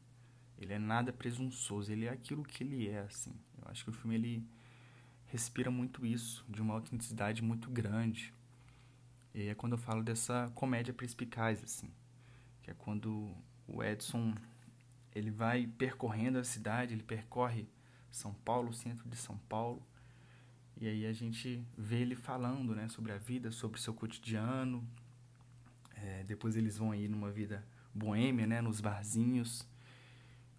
Ele 0.57 0.71
é 0.71 0.79
nada 0.79 1.11
presunçoso, 1.11 1.91
ele 1.91 2.05
é 2.05 2.09
aquilo 2.09 2.45
que 2.45 2.63
ele 2.63 2.87
é 2.87 2.99
assim. 2.99 3.35
Eu 3.61 3.69
acho 3.69 3.83
que 3.83 3.89
o 3.89 3.93
filme 3.93 4.15
ele 4.15 4.47
respira 5.25 5.69
muito 5.69 6.05
isso, 6.05 6.45
de 6.47 6.61
uma 6.61 6.75
autenticidade 6.75 7.43
muito 7.43 7.69
grande. 7.69 8.33
E 9.33 9.49
é 9.49 9.53
quando 9.53 9.73
eu 9.73 9.77
falo 9.77 10.01
dessa 10.01 10.49
comédia 10.55 10.93
perspicaz 10.93 11.61
assim, 11.61 11.91
que 12.63 12.71
é 12.71 12.73
quando 12.73 13.35
o 13.67 13.83
Edson 13.83 14.33
ele 15.13 15.29
vai 15.29 15.67
percorrendo 15.67 16.37
a 16.37 16.43
cidade, 16.45 16.93
ele 16.93 17.03
percorre 17.03 17.67
São 18.09 18.33
Paulo, 18.33 18.73
centro 18.73 19.09
de 19.09 19.17
São 19.17 19.37
Paulo, 19.49 19.85
e 20.79 20.87
aí 20.87 21.07
a 21.07 21.13
gente 21.13 21.65
vê 21.75 22.01
ele 22.01 22.15
falando 22.15 22.75
né, 22.75 22.87
sobre 22.87 23.11
a 23.11 23.17
vida, 23.17 23.51
sobre 23.51 23.79
o 23.79 23.81
seu 23.81 23.93
cotidiano. 23.93 24.87
É, 25.95 26.23
depois 26.23 26.55
eles 26.55 26.77
vão 26.77 26.91
aí 26.91 27.07
numa 27.07 27.31
vida 27.31 27.65
boêmia, 27.93 28.45
né, 28.45 28.61
nos 28.61 28.79
barzinhos. 28.79 29.67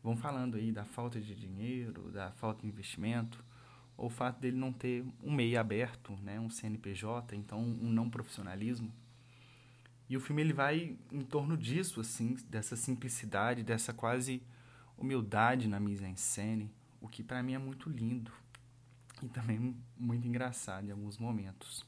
Vão 0.02 0.16
falando 0.16 0.56
aí 0.56 0.72
da 0.72 0.84
falta 0.84 1.20
de 1.20 1.37
dinheiro, 1.37 2.10
da 2.10 2.32
falta 2.32 2.62
de 2.62 2.66
investimento, 2.66 3.44
ou 3.96 4.06
o 4.06 4.10
fato 4.10 4.40
dele 4.40 4.56
não 4.56 4.72
ter 4.72 5.04
um 5.22 5.32
MEI 5.32 5.56
aberto, 5.56 6.12
né, 6.16 6.40
um 6.40 6.50
CNPJ, 6.50 7.37
então 7.37 7.60
um 7.60 7.88
não 7.88 8.10
profissionalismo. 8.10 8.92
E 10.08 10.16
o 10.16 10.20
filme 10.20 10.42
ele 10.42 10.52
vai 10.52 10.96
em 11.12 11.22
torno 11.22 11.56
disso, 11.56 12.00
assim, 12.00 12.34
dessa 12.48 12.75
simplicidade, 12.75 13.62
dessa 13.62 13.92
quase 13.92 14.42
humildade 14.96 15.68
na 15.68 15.78
mise-en-scène, 15.78 16.72
o 17.00 17.08
que 17.08 17.22
para 17.22 17.40
mim 17.40 17.52
é 17.52 17.58
muito 17.58 17.88
lindo 17.88 18.32
e 19.22 19.28
também 19.28 19.76
muito 19.96 20.26
engraçado 20.26 20.87
em 20.87 20.90
alguns 20.90 21.18
momentos. 21.18 21.84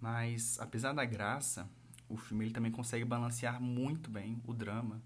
Mas 0.00 0.58
apesar 0.60 0.92
da 0.92 1.04
graça, 1.04 1.68
o 2.08 2.16
filme 2.16 2.44
ele 2.44 2.54
também 2.54 2.70
consegue 2.70 3.04
balancear 3.04 3.60
muito 3.60 4.10
bem 4.10 4.40
o 4.46 4.52
drama, 4.52 5.02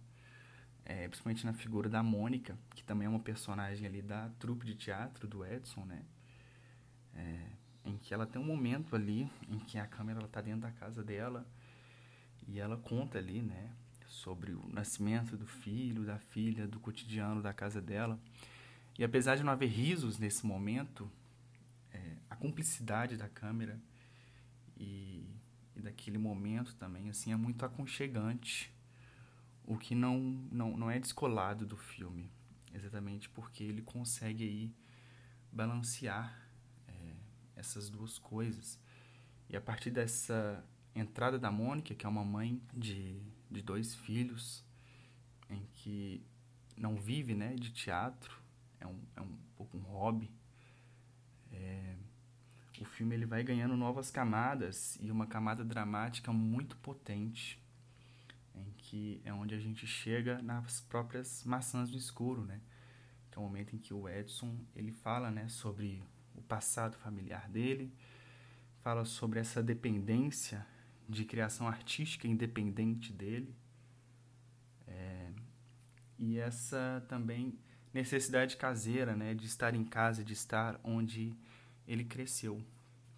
é, 0.85 1.09
principalmente 1.09 1.47
na 1.47 1.53
figura 1.53 1.89
da 1.89 2.03
Mônica, 2.03 2.59
que 2.75 2.83
também 2.83 3.07
é 3.07 3.09
uma 3.09 3.21
personagem 3.21 3.87
ali 3.87 4.03
da 4.03 4.29
trupe 4.39 4.67
de 4.67 4.75
teatro 4.75 5.27
do 5.29 5.45
Edson, 5.45 5.85
né? 5.85 6.03
É, 7.15 7.47
em 7.85 7.97
que 7.97 8.13
ela 8.13 8.27
tem 8.27 8.41
um 8.41 8.45
momento 8.45 8.95
ali 8.95 9.31
em 9.49 9.59
que 9.59 9.79
a 9.79 9.87
câmera 9.87 10.25
está 10.25 10.41
dentro 10.41 10.61
da 10.61 10.71
casa 10.71 11.03
dela 11.03 11.47
e 12.47 12.59
ela 12.59 12.77
conta 12.77 13.19
ali, 13.19 13.41
né, 13.41 13.71
sobre 14.07 14.53
o 14.53 14.69
nascimento 14.69 15.37
do 15.37 15.47
filho, 15.47 16.05
da 16.05 16.19
filha, 16.19 16.67
do 16.67 16.81
cotidiano 16.81 17.41
da 17.41 17.53
casa 17.53 17.81
dela. 17.81 18.19
E 18.99 19.05
apesar 19.05 19.37
de 19.37 19.43
não 19.43 19.53
haver 19.53 19.69
risos 19.69 20.19
nesse 20.19 20.45
momento, 20.45 21.11
cumplicidade 22.41 23.17
da 23.17 23.29
câmera 23.29 23.79
e, 24.77 25.25
e, 25.77 25.81
daquele 25.81 26.19
momento 26.19 26.75
também, 26.75 27.11
assim, 27.11 27.33
é 27.33 27.37
muito 27.37 27.65
aconchegante, 27.65 28.75
o 29.65 29.77
que 29.77 29.95
não, 29.95 30.19
não, 30.51 30.77
não 30.77 30.91
é 30.91 30.99
descolado 30.99 31.67
do 31.67 31.77
filme, 31.77 32.33
exatamente 32.73 33.29
porque 33.29 33.63
ele 33.63 33.83
consegue 33.83 34.43
aí 34.43 34.75
balancear 35.53 36.51
é, 36.89 37.15
essas 37.55 37.91
duas 37.91 38.19
coisas. 38.19 38.81
E 39.49 39.57
a 39.57 39.61
partir 39.61 39.91
dessa 39.91 40.65
entrada 40.95 41.39
da 41.39 41.51
Mônica, 41.51 41.95
que 41.95 42.07
é 42.07 42.09
uma 42.09 42.25
mãe 42.25 42.61
de, 42.75 43.21
de 43.51 43.63
dois 43.63 43.95
filhos, 43.95 44.65
em 45.49 45.67
que 45.75 46.25
não 46.77 46.97
vive 46.97 47.35
né, 47.35 47.55
de 47.55 47.71
teatro, 47.71 48.41
é 48.81 48.87
um, 48.87 48.99
é 49.15 49.21
um 49.21 49.37
pouco 49.57 49.77
um 49.77 49.83
hobby. 49.83 50.31
Filme 53.01 53.15
ele 53.15 53.25
vai 53.25 53.43
ganhando 53.43 53.79
novas 53.79 54.11
camadas 54.11 54.99
e 55.01 55.11
uma 55.11 55.27
camada 55.27 55.65
dramática 55.65 56.35
muito 56.35 56.77
potente, 56.77 57.59
em 58.55 58.75
que 58.77 59.23
é 59.25 59.33
onde 59.33 59.55
a 59.55 59.59
gente 59.59 59.87
chega 59.87 60.43
nas 60.43 60.83
próprias 60.83 61.43
maçãs 61.45 61.89
do 61.89 61.97
escuro, 61.97 62.45
né? 62.45 62.61
Que 63.31 63.39
é 63.39 63.41
o 63.41 63.43
momento 63.43 63.75
em 63.75 63.79
que 63.79 63.95
o 63.95 64.07
Edson 64.07 64.55
ele 64.77 64.93
fala, 64.93 65.31
né, 65.31 65.49
sobre 65.49 66.05
o 66.35 66.43
passado 66.43 66.95
familiar 66.99 67.49
dele, 67.49 67.91
fala 68.83 69.07
sobre 69.07 69.41
essa 69.41 69.63
dependência 69.63 70.67
de 71.09 71.25
criação 71.25 71.67
artística 71.67 72.29
independente 72.29 73.15
dele. 73.15 73.57
É, 74.87 75.31
e 76.19 76.39
essa 76.39 77.03
também 77.09 77.59
necessidade 77.95 78.59
caseira, 78.59 79.17
né, 79.17 79.33
de 79.33 79.47
estar 79.47 79.75
em 79.75 79.87
casa, 79.87 80.23
de 80.23 80.35
estar 80.35 80.79
onde 80.85 81.35
ele 81.89 82.05
cresceu, 82.05 82.63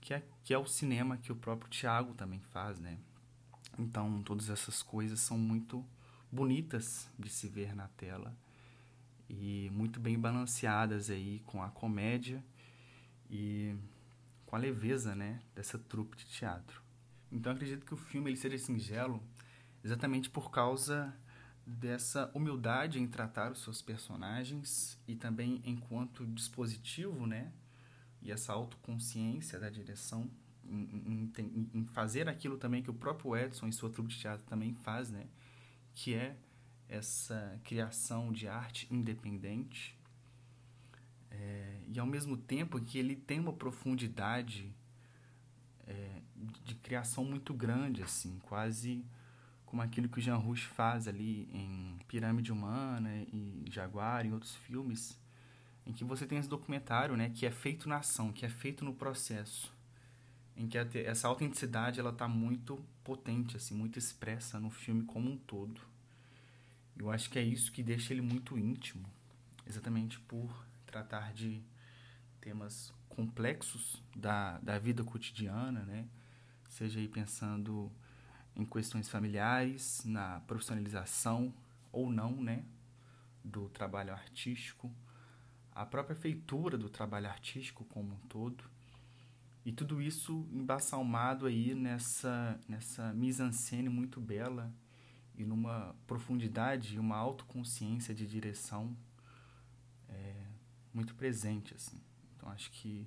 que 0.03 0.13
é, 0.13 0.23
que 0.43 0.53
é 0.53 0.59
o 0.59 0.67
cinema 0.67 1.17
que 1.17 1.33
o 1.33 1.37
próprio 1.37 1.71
Tiago 1.71 2.13
também 2.13 2.41
faz, 2.41 2.79
né? 2.79 2.99
Então, 3.79 4.23
todas 4.23 4.51
essas 4.51 4.83
coisas 4.83 5.21
são 5.21 5.39
muito 5.39 5.83
bonitas 6.31 7.09
de 7.19 7.31
se 7.31 7.49
ver 7.49 7.75
na 7.75 7.89
tela 7.89 8.37
e 9.31 9.71
muito 9.73 10.01
bem 10.01 10.19
balanceadas 10.19 11.09
aí 11.09 11.41
com 11.47 11.63
a 11.63 11.71
comédia 11.71 12.45
e 13.31 13.75
com 14.45 14.57
a 14.57 14.59
leveza, 14.59 15.15
né, 15.15 15.41
dessa 15.55 15.79
trupe 15.79 16.17
de 16.17 16.27
teatro. 16.27 16.83
Então 17.31 17.53
acredito 17.53 17.87
que 17.87 17.95
o 17.95 17.97
filme 17.97 18.31
ele 18.31 18.37
seja 18.37 18.59
singelo 18.59 19.23
exatamente 19.83 20.29
por 20.29 20.51
causa 20.51 21.15
dessa 21.67 22.31
humildade 22.35 23.01
em 23.01 23.07
tratar 23.07 23.53
os 23.53 23.63
seus 23.63 23.81
personagens 23.81 24.99
e 25.09 25.15
também 25.15 25.63
enquanto 25.65 26.27
dispositivo, 26.27 27.27
né? 27.27 27.53
E 28.23 28.31
essa 28.31 28.53
autoconsciência 28.53 29.59
da 29.59 29.69
direção 29.69 30.31
em, 30.65 31.31
em, 31.39 31.71
em, 31.75 31.85
fazer 31.87 32.29
aquilo 32.29 32.57
também 32.57 32.83
que 32.83 32.91
o 32.91 32.95
próprio 32.95 33.37
Edson 33.37 33.67
e 33.67 33.73
sua 33.73 33.91
trupe 33.91 34.11
de 34.11 34.19
teatro 34.19 34.47
também 34.47 34.75
faz, 34.75 35.11
né? 35.11 35.27
Que 35.93 36.15
é, 36.15 36.37
essa 36.89 37.61
criação 37.65 38.33
de 38.33 38.47
arte 38.47 38.87
independente 38.91 39.99
é, 41.31 41.81
e 41.89 41.99
ao 41.99 42.07
mesmo 42.07 42.37
tempo 42.37 42.81
que 42.81 42.99
ele 42.99 43.17
tem 43.17 43.41
uma 43.41 43.53
profundidade 43.53 44.73
é, 45.87 46.21
de 46.65 46.75
criação 46.77 47.25
muito 47.25 47.55
grande, 47.55 48.03
assim, 48.03 48.39
quase 48.43 49.05
como 49.65 49.81
aquilo 49.81 50.09
que 50.09 50.19
o 50.19 50.23
Jean 50.23 50.37
Rouge 50.37 50.67
faz 50.67 51.09
ali 51.09 51.49
em 51.51 51.99
Pirâmide 52.07 52.53
Humana 52.53 53.11
e 53.33 53.65
Jaguar, 53.71 54.27
em 54.27 54.33
outros 54.33 54.55
filmes, 54.55 55.19
em 55.87 55.93
que 55.93 56.05
você 56.05 56.27
tem 56.27 56.39
esse 56.39 56.49
documentário, 56.49 57.17
né, 57.17 57.31
que 57.31 57.45
é 57.45 57.51
feito 57.51 57.89
na 57.89 57.99
ação, 57.99 58.33
que 58.33 58.47
é 58.47 58.49
feito 58.49 58.85
no 58.85 58.95
processo, 58.95 59.73
em 60.57 60.69
que 60.69 60.79
essa 60.79 61.29
autenticidade 61.29 61.99
ela 61.99 62.11
está 62.11 62.29
muito 62.29 62.85
potente, 63.03 63.57
assim, 63.57 63.75
muito 63.75 63.99
expressa 63.99 64.61
no 64.61 64.71
filme 64.71 65.05
como 65.05 65.31
um 65.31 65.37
todo. 65.37 65.81
Eu 66.97 67.11
acho 67.11 67.31
que 67.31 67.39
é 67.39 67.43
isso 67.43 67.73
que 67.73 67.83
deixa 67.83 68.13
ele 68.13 68.21
muito 68.21 68.59
íntimo, 68.59 69.09
exatamente 69.67 70.21
por 70.21 70.65
tratar 70.87 71.33
de 71.33 71.63
temas 72.41 72.93
complexos 73.09 74.03
da, 74.15 74.59
da 74.59 74.79
vida 74.79 75.03
cotidiana, 75.03 75.85
né? 75.85 76.07
Seja 76.69 77.01
aí 77.01 77.09
pensando 77.09 77.91
em 78.55 78.65
questões 78.65 79.09
familiares, 79.09 80.03
na 80.05 80.41
profissionalização 80.41 81.53
ou 81.91 82.11
não, 82.11 82.33
né? 82.43 82.65
Do 83.45 83.69
trabalho 83.71 84.13
artístico, 84.13 84.93
a 85.75 85.87
própria 85.87 86.15
feitura 86.15 86.77
do 86.77 86.89
trabalho 86.89 87.29
artístico 87.29 87.85
como 87.87 88.15
um 88.15 88.29
todo. 88.29 88.65
E 89.65 89.73
tudo 89.73 90.03
isso 90.03 90.47
embaçalmado 90.51 91.47
aí 91.47 91.75
nessa, 91.75 92.61
nessa 92.69 93.13
mise-en-scène 93.13 93.89
muito 93.89 94.21
bela 94.21 94.73
e 95.37 95.45
numa 95.45 95.95
profundidade 96.07 96.97
e 96.97 96.99
uma 96.99 97.17
autoconsciência 97.17 98.15
de 98.15 98.27
direção 98.27 98.97
é, 100.09 100.47
muito 100.93 101.15
presente, 101.15 101.75
assim. 101.75 102.01
Então 102.37 102.51
acho 102.51 102.71
que 102.73 103.07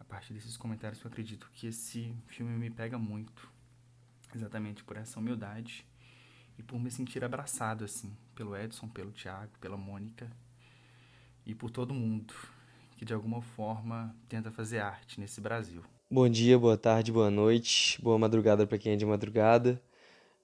a 0.00 0.04
partir 0.04 0.32
desses 0.32 0.56
comentários 0.56 1.00
eu 1.02 1.08
acredito 1.08 1.50
que 1.52 1.66
esse 1.66 2.16
filme 2.26 2.56
me 2.56 2.70
pega 2.70 2.98
muito, 2.98 3.52
exatamente 4.34 4.82
por 4.82 4.96
essa 4.96 5.20
humildade 5.20 5.86
e 6.56 6.62
por 6.62 6.80
me 6.80 6.90
sentir 6.90 7.22
abraçado, 7.22 7.84
assim, 7.84 8.16
pelo 8.34 8.56
Edson, 8.56 8.88
pelo 8.88 9.12
Thiago, 9.12 9.52
pela 9.60 9.76
Mônica 9.76 10.28
e 11.48 11.54
por 11.54 11.70
todo 11.70 11.94
mundo 11.94 12.34
que 12.98 13.06
de 13.06 13.14
alguma 13.14 13.40
forma 13.40 14.14
tenta 14.28 14.50
fazer 14.50 14.80
arte 14.80 15.18
nesse 15.18 15.40
Brasil. 15.40 15.82
Bom 16.10 16.28
dia, 16.28 16.58
boa 16.58 16.76
tarde, 16.76 17.10
boa 17.10 17.30
noite, 17.30 18.00
boa 18.02 18.18
madrugada 18.18 18.66
para 18.66 18.76
quem 18.76 18.92
é 18.92 18.96
de 18.96 19.06
madrugada. 19.06 19.80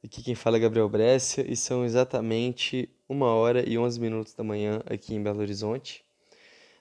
Aqui 0.02 0.22
quem 0.22 0.34
fala 0.34 0.56
é 0.56 0.60
Gabriel 0.60 0.88
Brescia 0.88 1.44
e 1.50 1.54
são 1.54 1.84
exatamente 1.84 2.88
uma 3.06 3.26
hora 3.26 3.68
e 3.68 3.76
onze 3.76 4.00
minutos 4.00 4.32
da 4.34 4.42
manhã 4.42 4.82
aqui 4.86 5.14
em 5.14 5.22
Belo 5.22 5.40
Horizonte. 5.40 6.02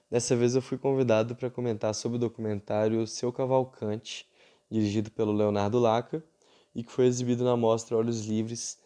Dessa 0.09 0.35
vez 0.35 0.55
eu 0.55 0.61
fui 0.61 0.77
convidado 0.77 1.35
para 1.35 1.49
comentar 1.49 1.93
sobre 1.93 2.15
o 2.17 2.19
documentário 2.19 3.05
Seu 3.07 3.33
Cavalcante, 3.33 4.25
dirigido 4.69 5.11
pelo 5.11 5.33
Leonardo 5.33 5.79
Laca 5.79 6.23
e 6.73 6.83
que 6.83 6.91
foi 6.91 7.07
exibido 7.07 7.43
na 7.43 7.57
mostra 7.57 7.97
Olhos 7.97 8.25
Livres 8.25 8.77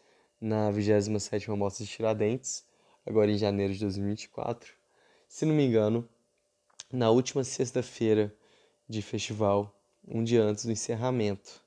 na 0.41 0.72
27ª 0.72 1.56
Mostra 1.56 1.86
de 1.86 1.91
Tiradentes, 1.91 2.65
agora 3.06 3.32
em 3.32 3.38
janeiro 3.38 3.74
de 3.74 3.79
2024. 3.79 4.76
Se 5.27 5.46
não 5.46 5.53
me 5.53 5.65
engano, 5.65 6.07
na 6.91 7.10
última 7.10 7.43
sexta-feira 7.43 8.34
de 8.88 9.01
festival, 9.01 9.75
um 10.07 10.24
dia 10.24 10.41
antes 10.41 10.65
do 10.65 10.72
encerramento. 10.72 11.62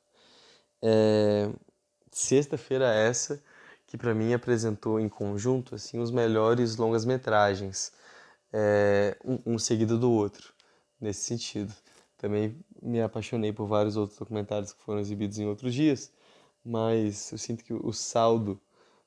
É, 0.82 1.50
sexta-feira 2.10 2.92
essa 2.92 3.42
que 3.86 3.98
para 3.98 4.14
mim 4.14 4.32
apresentou 4.32 4.98
em 4.98 5.08
conjunto 5.08 5.74
assim 5.74 5.98
os 5.98 6.10
melhores 6.10 6.76
longas 6.76 7.04
metragens 7.04 7.92
é, 8.50 9.14
um, 9.22 9.54
um, 9.54 9.58
seguido 9.58 9.98
do 9.98 10.10
outro 10.10 10.54
nesse 10.98 11.24
sentido 11.24 11.74
também 12.16 12.56
me 12.80 13.02
apaixonei 13.02 13.52
por 13.52 13.66
vários 13.66 13.94
outros 13.96 14.18
documentários 14.18 14.72
que 14.72 14.82
foram 14.82 15.00
exibidos 15.00 15.38
em 15.38 15.46
outros 15.46 15.74
dias 15.74 16.10
mas 16.64 17.30
eu 17.30 17.36
sinto 17.36 17.62
que 17.62 17.74
o 17.74 17.92
saldo 17.92 18.58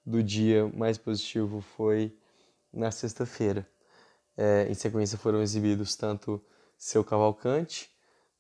do 0.06 0.22
dia 0.22 0.68
mais 0.68 0.98
positivo 0.98 1.60
foi 1.60 2.16
na 2.72 2.92
sexta-feira 2.92 3.68
é, 4.38 4.68
em 4.70 4.74
sequência 4.74 5.18
foram 5.18 5.42
exibidos 5.42 5.96
tanto 5.96 6.44
seu 6.78 7.04
cavalcante 7.04 7.92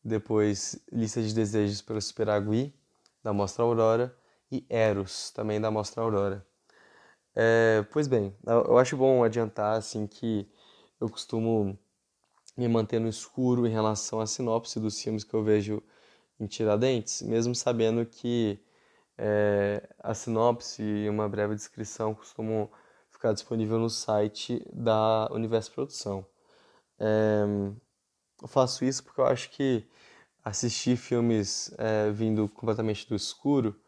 depois 0.03 0.77
lista 0.91 1.21
de 1.21 1.33
desejos 1.33 1.81
para 1.81 1.97
o 1.97 2.01
Superagui 2.01 2.73
da 3.23 3.31
mostra 3.31 3.63
Aurora 3.63 4.15
e 4.51 4.65
Eros, 4.69 5.31
também 5.31 5.59
da 5.59 5.71
Mostra 5.71 6.03
Aurora. 6.03 6.45
É, 7.35 7.83
pois 7.91 8.07
bem, 8.07 8.35
eu 8.45 8.77
acho 8.77 8.95
bom 8.95 9.23
adiantar 9.23 9.77
assim 9.77 10.05
que 10.05 10.47
eu 10.99 11.09
costumo 11.09 11.77
me 12.55 12.67
manter 12.67 12.99
no 12.99 13.07
escuro 13.07 13.65
em 13.65 13.71
relação 13.71 14.19
à 14.19 14.27
sinopse 14.27 14.79
dos 14.79 15.01
filmes 15.01 15.23
que 15.23 15.33
eu 15.33 15.43
vejo 15.43 15.81
em 16.39 16.45
Tiradentes, 16.45 17.21
mesmo 17.23 17.55
sabendo 17.55 18.05
que 18.05 18.59
é, 19.17 19.89
a 19.99 20.13
sinopse 20.13 20.83
e 20.83 21.09
uma 21.09 21.27
breve 21.27 21.55
descrição 21.55 22.13
costumam 22.13 22.69
ficar 23.23 23.31
disponível 23.31 23.79
no 23.79 23.89
site 23.89 24.61
da 24.73 25.29
Universo 25.31 25.71
Produção. 25.71 26.25
É, 26.99 27.45
eu 28.41 28.47
faço 28.49 28.83
isso 28.83 29.01
porque 29.01 29.21
eu 29.21 29.25
acho 29.25 29.49
que 29.51 29.87
assistir 30.43 30.97
filmes 30.97 31.73
é, 31.77 32.11
vindo 32.11 32.49
completamente 32.49 33.07
do 33.07 33.15
escuro 33.15 33.79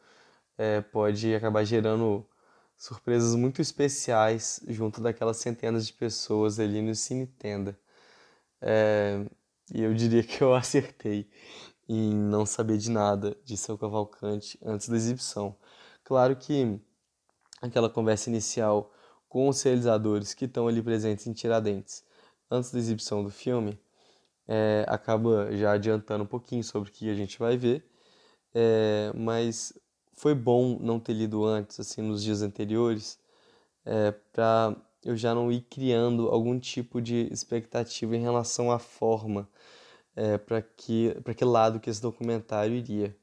é, 0.57 0.79
pode 0.79 1.35
acabar 1.35 1.65
gerando 1.65 2.25
surpresas 2.77 3.35
muito 3.35 3.61
especiais 3.61 4.61
junto 4.69 5.01
daquelas 5.01 5.35
centenas 5.35 5.85
de 5.85 5.91
pessoas 5.91 6.57
ali 6.57 6.81
no 6.81 6.95
Cine 6.95 7.27
Tenda. 7.27 7.77
É, 8.61 9.25
e 9.73 9.83
eu 9.83 9.93
diria 9.93 10.23
que 10.23 10.41
eu 10.41 10.55
acertei 10.55 11.29
em 11.89 12.15
não 12.15 12.45
saber 12.45 12.77
de 12.77 12.89
nada 12.89 13.35
de 13.43 13.57
seu 13.57 13.77
Cavalcante 13.77 14.57
antes 14.63 14.87
da 14.87 14.95
exibição. 14.95 15.57
Claro 16.05 16.37
que 16.37 16.79
aquela 17.61 17.89
conversa 17.89 18.29
inicial 18.29 18.94
com 19.29 19.47
os 19.49 19.61
realizadores 19.61 20.33
que 20.33 20.45
estão 20.45 20.67
ali 20.67 20.81
presentes 20.81 21.27
em 21.27 21.33
Tiradentes 21.33 22.03
antes 22.49 22.71
da 22.71 22.79
exibição 22.79 23.23
do 23.23 23.29
filme 23.29 23.79
é, 24.47 24.85
acaba 24.87 25.51
já 25.55 25.73
adiantando 25.73 26.23
um 26.23 26.27
pouquinho 26.27 26.63
sobre 26.63 26.89
o 26.89 26.91
que 26.91 27.09
a 27.09 27.15
gente 27.15 27.39
vai 27.39 27.57
ver, 27.57 27.85
é, 28.53 29.11
mas 29.15 29.73
foi 30.13 30.33
bom 30.33 30.77
não 30.79 30.99
ter 30.99 31.13
lido 31.13 31.45
antes, 31.45 31.79
assim, 31.79 32.01
nos 32.01 32.23
dias 32.23 32.41
anteriores, 32.41 33.19
é, 33.85 34.11
para 34.11 34.75
eu 35.03 35.15
já 35.15 35.35
não 35.35 35.51
ir 35.51 35.61
criando 35.61 36.29
algum 36.29 36.59
tipo 36.59 37.01
de 37.01 37.27
expectativa 37.31 38.15
em 38.15 38.21
relação 38.21 38.71
à 38.71 38.79
forma, 38.79 39.47
é, 40.15 40.37
para 40.37 40.61
que, 40.61 41.15
para 41.23 41.33
que 41.33 41.45
lado 41.45 41.79
que 41.79 41.89
esse 41.89 42.01
documentário 42.01 42.75
iria. 42.75 43.15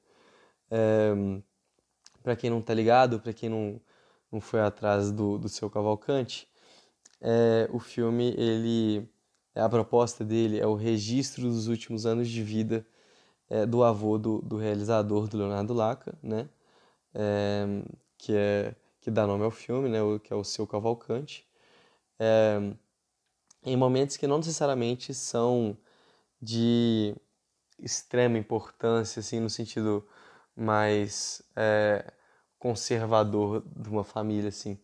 É, 0.71 1.13
para 2.23 2.37
quem 2.37 2.51
não 2.51 2.61
está 2.61 2.73
ligado, 2.75 3.21
para 3.21 3.33
quem 3.33 3.49
não, 3.49 3.81
não 4.33 4.41
foi 4.41 4.61
atrás 4.61 5.13
do, 5.13 5.39
do 5.39 5.49
seu 5.49 5.71
Cavalcante, 5.71 6.49
é, 7.21 7.69
o 7.73 7.79
filme, 7.79 8.35
ele, 8.37 9.09
a 9.55 9.69
proposta 9.69 10.25
dele 10.25 10.59
é 10.59 10.67
o 10.67 10.75
registro 10.75 11.45
dos 11.45 11.69
últimos 11.69 12.07
anos 12.07 12.29
de 12.29 12.43
vida 12.43 12.87
é, 13.51 13.67
do 13.67 13.85
avô 13.85 14.19
do, 14.19 14.41
do 14.43 14.57
realizador, 14.57 15.29
do 15.29 15.37
Leonardo 15.39 15.75
Laca, 15.75 16.15
né? 16.23 16.49
é, 17.15 17.67
que 18.19 18.35
é 18.35 18.75
que 19.01 19.11
dá 19.11 19.27
nome 19.27 19.45
ao 19.45 19.51
filme, 19.51 19.89
né, 19.89 19.99
que 20.23 20.33
é 20.33 20.37
o 20.37 20.45
seu 20.45 20.65
Cavalcante, 20.65 21.45
é, 22.21 22.61
em 23.65 23.77
momentos 23.77 24.17
que 24.17 24.29
não 24.29 24.39
necessariamente 24.39 25.13
são 25.13 25.77
de 26.41 27.15
extrema 27.81 28.39
importância, 28.39 29.21
assim, 29.21 29.41
no 29.41 29.51
sentido 29.51 30.07
mais 30.57 31.43
é, 31.57 32.13
conservador 32.63 33.65
de 33.77 33.89
uma 33.89 34.05
família, 34.05 34.49
assim. 34.49 34.79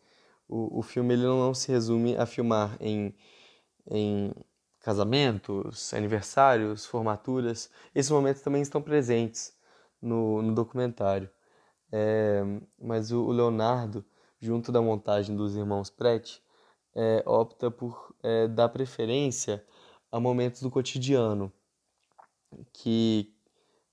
O, 0.49 0.81
o 0.81 0.83
filme 0.83 1.15
ele 1.15 1.23
não 1.23 1.55
se 1.55 1.71
resume 1.71 2.17
a 2.17 2.27
filmar 2.27 2.77
em, 2.81 3.15
em 3.89 4.35
casamentos, 4.81 5.95
aniversários, 5.95 6.85
formaturas. 6.85 7.71
Esses 7.95 8.11
momentos 8.11 8.43
também 8.43 8.63
estão 8.63 8.83
presentes 8.83 9.57
no, 10.03 10.43
no 10.43 10.53
documentário. 10.53 11.31
É, 11.93 12.43
mas 12.83 13.13
o, 13.13 13.31
Leonardo, 13.31 14.05
junto 14.41 14.73
da 14.73 14.83
montagem 14.83 15.37
dos 15.37 15.55
irmãos 15.55 15.89
Prete, 15.89 16.43
é, 16.97 17.23
opta 17.27 17.71
por 17.71 18.13
é, 18.25 18.49
dar 18.49 18.71
preferência 18.71 19.65
a 20.11 20.19
momentos 20.19 20.63
do 20.63 20.71
cotidiano, 20.71 21.53
que 22.73 23.38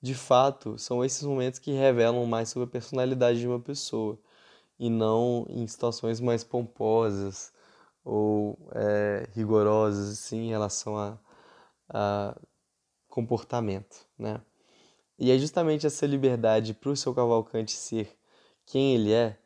de 0.05 0.13
fato 0.13 0.77
são 0.77 1.03
esses 1.03 1.23
momentos 1.23 1.57
que 1.59 1.71
revelam 1.71 2.23
mais 2.27 2.49
sobre 2.49 2.67
a 2.67 2.71
personalidade 2.71 3.39
de 3.39 3.47
uma 3.47 3.59
pessoa, 3.59 4.19
e 4.79 4.87
não 4.89 5.47
em 5.49 5.65
situações 5.67 6.19
mais 6.19 6.43
pomposas 6.43 7.51
ou 8.03 8.57
é, 8.73 9.27
rigorosas 9.33 10.11
assim, 10.11 10.47
em 10.47 10.49
relação 10.49 10.95
a, 10.95 11.17
a 11.89 12.37
comportamento, 13.09 14.05
né? 14.17 14.41
E 15.17 15.31
é 15.31 15.37
justamente 15.39 15.87
essa 15.87 16.05
liberdade 16.05 16.73
para 16.73 16.91
o 16.91 16.95
seu 16.95 17.13
Cavalcante 17.13 17.71
ser 17.71 18.15
quem 18.65 18.95
ele 18.95 19.11
é, 19.13 19.39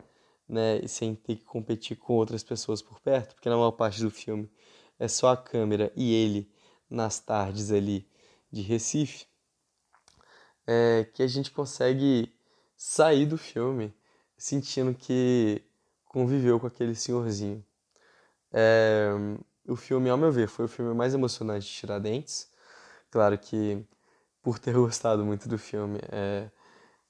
né, 0.48 0.86
sem 0.88 1.16
ter 1.16 1.38
que 1.38 1.46
competir 1.46 1.96
com 1.98 2.14
outras 2.16 2.44
pessoas 2.44 2.82
por 2.82 3.00
perto, 3.00 3.36
porque 3.36 3.50
na 3.50 3.56
maior 3.56 3.72
parte 3.72 4.02
do 4.02 4.12
filme 4.12 4.52
é 5.00 5.08
só 5.08 5.30
a 5.30 5.38
câmera 5.38 5.92
e 5.96 6.14
ele 6.14 6.52
nas 6.90 7.20
tardes 7.20 7.72
ali 7.72 8.06
de 8.52 8.62
Recife, 8.62 9.29
é 10.72 11.04
que 11.04 11.24
a 11.24 11.28
gente 11.28 11.50
consegue 11.50 12.32
sair 12.78 13.26
do 13.26 13.40
filme 13.40 13.92
sentindo 14.38 14.94
que 14.94 15.64
conviveu 16.06 16.60
com 16.60 16.68
aquele 16.68 16.94
senhorzinho. 16.94 17.66
É, 18.54 19.10
o 19.68 19.76
filme, 19.76 20.12
ao 20.12 20.18
meu 20.18 20.32
ver, 20.32 20.48
foi 20.48 20.66
o 20.66 20.68
filme 20.68 20.94
mais 20.94 21.16
emocionante 21.16 21.66
de 21.66 21.74
Tiradentes. 21.74 22.52
Claro 23.10 23.36
que, 23.40 23.84
por 24.44 24.60
ter 24.60 24.74
gostado 24.78 25.26
muito 25.26 25.50
do 25.50 25.58
filme, 25.58 26.00
é, 26.12 26.52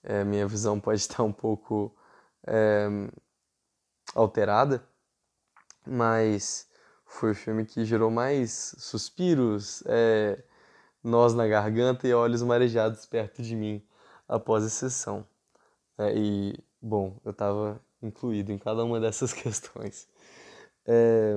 é, 0.03 0.23
minha 0.23 0.47
visão 0.47 0.79
pode 0.79 1.01
estar 1.01 1.23
um 1.23 1.33
pouco 1.33 1.93
é, 2.47 2.87
alterada, 4.15 4.81
mas 5.85 6.65
foi 7.05 7.31
o 7.31 7.35
filme 7.35 7.65
que 7.65 7.83
gerou 7.83 8.09
mais 8.09 8.73
suspiros, 8.77 9.83
é, 9.85 10.41
nós 11.03 11.33
na 11.33 11.47
garganta 11.47 12.07
e 12.07 12.13
olhos 12.13 12.41
marejados 12.41 13.05
perto 13.05 13.41
de 13.41 13.55
mim 13.55 13.81
após 14.27 14.63
a 14.63 14.69
sessão. 14.69 15.25
É, 15.97 16.13
e, 16.15 16.55
bom, 16.81 17.17
eu 17.25 17.31
estava 17.31 17.81
incluído 18.01 18.51
em 18.51 18.57
cada 18.57 18.83
uma 18.83 18.99
dessas 18.99 19.31
questões. 19.33 20.07
É, 20.85 21.35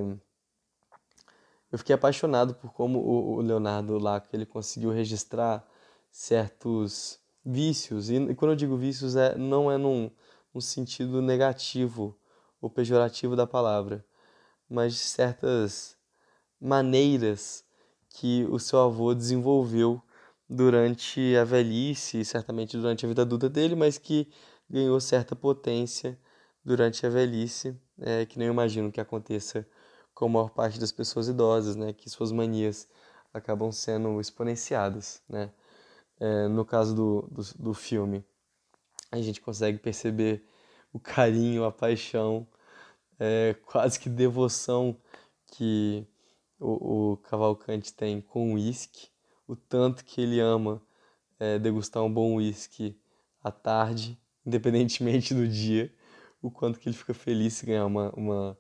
eu 1.71 1.79
fiquei 1.79 1.95
apaixonado 1.95 2.55
por 2.55 2.73
como 2.73 2.99
o, 2.99 3.41
Leonardo 3.41 3.99
Laco 3.99 4.29
ele 4.33 4.45
conseguiu 4.45 4.91
registrar 4.91 5.67
certos 6.11 7.19
vícios 7.45 8.11
e, 8.11 8.35
quando 8.35 8.53
eu 8.53 8.57
digo 8.57 8.77
vícios 8.77 9.17
é 9.17 9.35
não 9.37 9.71
é 9.71 9.79
num, 9.79 10.11
num 10.55 10.61
sentido 10.61 11.23
negativo 11.23 12.17
ou 12.61 12.69
pejorativo 12.71 13.35
da 13.35 13.47
palavra, 13.47 14.05
mas 14.69 14.97
certas 14.97 15.97
maneiras 16.61 17.65
que 18.15 18.45
o 18.51 18.59
seu 18.59 18.81
avô 18.81 19.15
desenvolveu 19.15 20.03
durante 20.49 21.37
a 21.37 21.45
velhice 21.45 22.25
certamente 22.25 22.77
durante 22.77 23.05
a 23.05 23.09
vida 23.09 23.23
adulta 23.23 23.49
dele, 23.49 23.75
mas 23.75 23.99
que 23.99 24.29
ganhou 24.69 25.01
certa 25.01 25.35
potência 25.35 26.19
durante 26.65 27.05
a 27.07 27.09
velhice, 27.09 27.77
é, 28.01 28.27
que 28.27 28.39
nem 28.39 28.49
imagino 28.49 28.93
que 28.93 29.01
aconteça 29.01 29.67
com 30.15 30.27
a 30.27 30.29
maior 30.29 30.51
parte 30.51 30.79
das 30.79 30.93
pessoas 30.93 31.29
idosas, 31.29 31.75
né, 31.77 31.93
que 31.93 32.09
suas 32.11 32.31
manias 32.33 32.89
acabam 33.33 33.73
sendo 33.73 34.21
exponenciadas, 34.21 35.23
né. 35.29 35.51
É, 36.21 36.47
no 36.49 36.65
caso 36.65 36.95
do, 36.95 37.23
do, 37.33 37.43
do 37.59 37.75
filme, 37.75 38.25
a 39.11 39.21
gente 39.21 39.41
consegue 39.41 39.79
perceber 39.79 40.47
o 40.93 41.01
carinho, 41.01 41.65
a 41.65 41.73
paixão, 41.73 42.47
é, 43.19 43.55
quase 43.67 43.99
que 43.99 44.09
devoção 44.09 44.97
que 45.47 46.07
o, 46.63 47.13
o 47.13 47.17
Cavalcante 47.19 47.93
tem 47.93 48.21
com 48.21 48.53
o 48.53 48.55
uísque, 48.55 49.09
o 49.47 49.57
tanto 49.57 50.05
que 50.05 50.21
ele 50.21 50.39
ama 50.39 50.81
é, 51.39 51.59
degustar 51.59 52.03
um 52.05 52.13
bom 52.13 52.37
uísque 52.37 52.97
à 53.43 53.51
tarde, 53.51 54.19
independentemente 54.47 55.35
do 55.35 55.47
dia, 55.47 55.93
o 56.41 56.51
quanto 56.51 56.79
que 56.79 56.89
ele 56.89 56.97
fica 56.97 57.13
feliz 57.13 57.55
se 57.55 57.67
ganhar 57.67 57.87
uma, 57.87 58.11
uma 58.11 58.59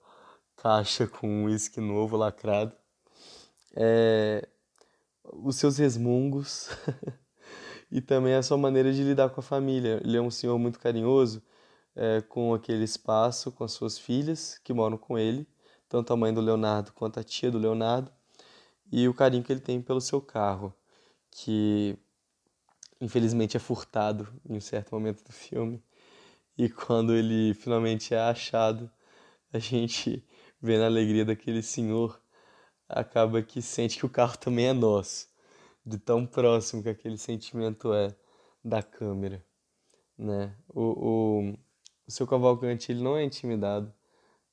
caixa 0.56 1.06
com 1.06 1.28
um 1.28 1.44
uísque 1.44 1.80
novo 1.80 2.16
lacrado. 2.16 2.72
É, 3.74 4.48
os 5.24 5.56
seus 5.56 5.78
resmungos 5.78 6.68
e 7.90 8.00
também 8.00 8.34
a 8.34 8.42
sua 8.42 8.56
maneira 8.56 8.92
de 8.92 9.02
lidar 9.02 9.30
com 9.30 9.40
a 9.40 9.42
família. 9.42 10.00
Ele 10.04 10.16
é 10.16 10.20
um 10.20 10.30
senhor 10.30 10.58
muito 10.58 10.78
carinhoso 10.78 11.42
é, 11.94 12.20
com 12.20 12.54
aquele 12.54 12.84
espaço, 12.84 13.52
com 13.52 13.64
as 13.64 13.72
suas 13.72 13.98
filhas 13.98 14.58
que 14.62 14.72
moram 14.72 14.98
com 14.98 15.18
ele, 15.18 15.46
tanto 15.92 16.10
a 16.10 16.16
mãe 16.16 16.32
do 16.32 16.40
Leonardo 16.40 16.90
quanto 16.94 17.20
a 17.20 17.22
tia 17.22 17.50
do 17.50 17.58
Leonardo, 17.58 18.10
e 18.90 19.06
o 19.06 19.12
carinho 19.12 19.44
que 19.44 19.52
ele 19.52 19.60
tem 19.60 19.82
pelo 19.82 20.00
seu 20.00 20.22
carro, 20.22 20.74
que 21.30 21.98
infelizmente 22.98 23.58
é 23.58 23.60
furtado 23.60 24.26
em 24.48 24.56
um 24.56 24.60
certo 24.60 24.94
momento 24.94 25.22
do 25.22 25.32
filme. 25.32 25.84
E 26.56 26.70
quando 26.70 27.14
ele 27.14 27.52
finalmente 27.52 28.14
é 28.14 28.18
achado, 28.18 28.90
a 29.52 29.58
gente 29.58 30.26
vê 30.62 30.78
na 30.78 30.86
alegria 30.86 31.26
daquele 31.26 31.62
senhor, 31.62 32.18
acaba 32.88 33.42
que 33.42 33.60
sente 33.60 33.98
que 33.98 34.06
o 34.06 34.10
carro 34.10 34.38
também 34.38 34.68
é 34.68 34.72
nosso, 34.72 35.28
de 35.84 35.98
tão 35.98 36.24
próximo 36.24 36.82
que 36.82 36.88
aquele 36.88 37.18
sentimento 37.18 37.92
é 37.92 38.16
da 38.64 38.82
câmera, 38.82 39.44
né? 40.16 40.56
O, 40.70 40.80
o, 40.80 41.52
o 42.06 42.10
seu 42.10 42.26
Cavalcante 42.26 42.92
ele 42.92 43.02
não 43.02 43.14
é 43.14 43.24
intimidado 43.24 43.92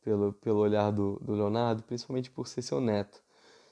pelo, 0.01 0.33
pelo 0.33 0.59
olhar 0.59 0.91
do, 0.91 1.19
do 1.19 1.33
Leonardo, 1.33 1.83
principalmente 1.83 2.29
por 2.29 2.47
ser 2.47 2.61
seu 2.61 2.79
neto. 2.81 3.21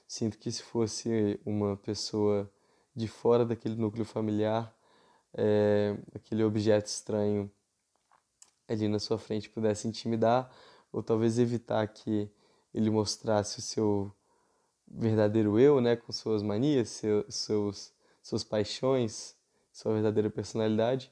Sinto 0.06 0.38
que 0.38 0.50
se 0.50 0.62
fosse 0.62 1.40
uma 1.44 1.76
pessoa 1.76 2.50
de 2.94 3.06
fora 3.08 3.44
daquele 3.44 3.76
núcleo 3.76 4.04
familiar, 4.04 4.74
é, 5.34 5.96
aquele 6.14 6.42
objeto 6.42 6.86
estranho 6.86 7.50
ali 8.66 8.88
na 8.88 8.98
sua 8.98 9.18
frente 9.18 9.48
pudesse 9.48 9.86
intimidar 9.86 10.50
ou 10.92 11.02
talvez 11.02 11.38
evitar 11.38 11.86
que 11.88 12.30
ele 12.74 12.90
mostrasse 12.90 13.58
o 13.58 13.62
seu 13.62 14.12
verdadeiro 14.86 15.58
eu, 15.58 15.80
né, 15.80 15.96
com 15.96 16.12
suas 16.12 16.42
manias, 16.42 16.88
seu, 16.88 17.24
seus 17.30 17.92
suas 18.22 18.44
paixões, 18.44 19.34
sua 19.72 19.94
verdadeira 19.94 20.28
personalidade. 20.28 21.10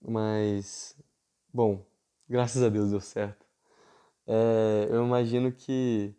Mas 0.00 0.96
bom, 1.52 1.84
graças 2.28 2.62
a 2.62 2.68
Deus 2.68 2.90
deu 2.90 3.00
certo. 3.00 3.45
É, 4.26 4.88
eu 4.90 5.04
imagino 5.04 5.52
que 5.52 6.14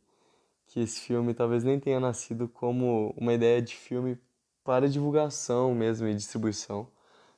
que 0.67 0.81
esse 0.81 1.01
filme 1.01 1.33
talvez 1.33 1.63
nem 1.63 1.79
tenha 1.79 1.99
nascido 1.99 2.49
como 2.49 3.13
uma 3.17 3.33
ideia 3.33 3.61
de 3.61 3.75
filme 3.75 4.17
para 4.63 4.89
divulgação 4.89 5.73
mesmo 5.73 6.07
e 6.07 6.15
distribuição 6.15 6.91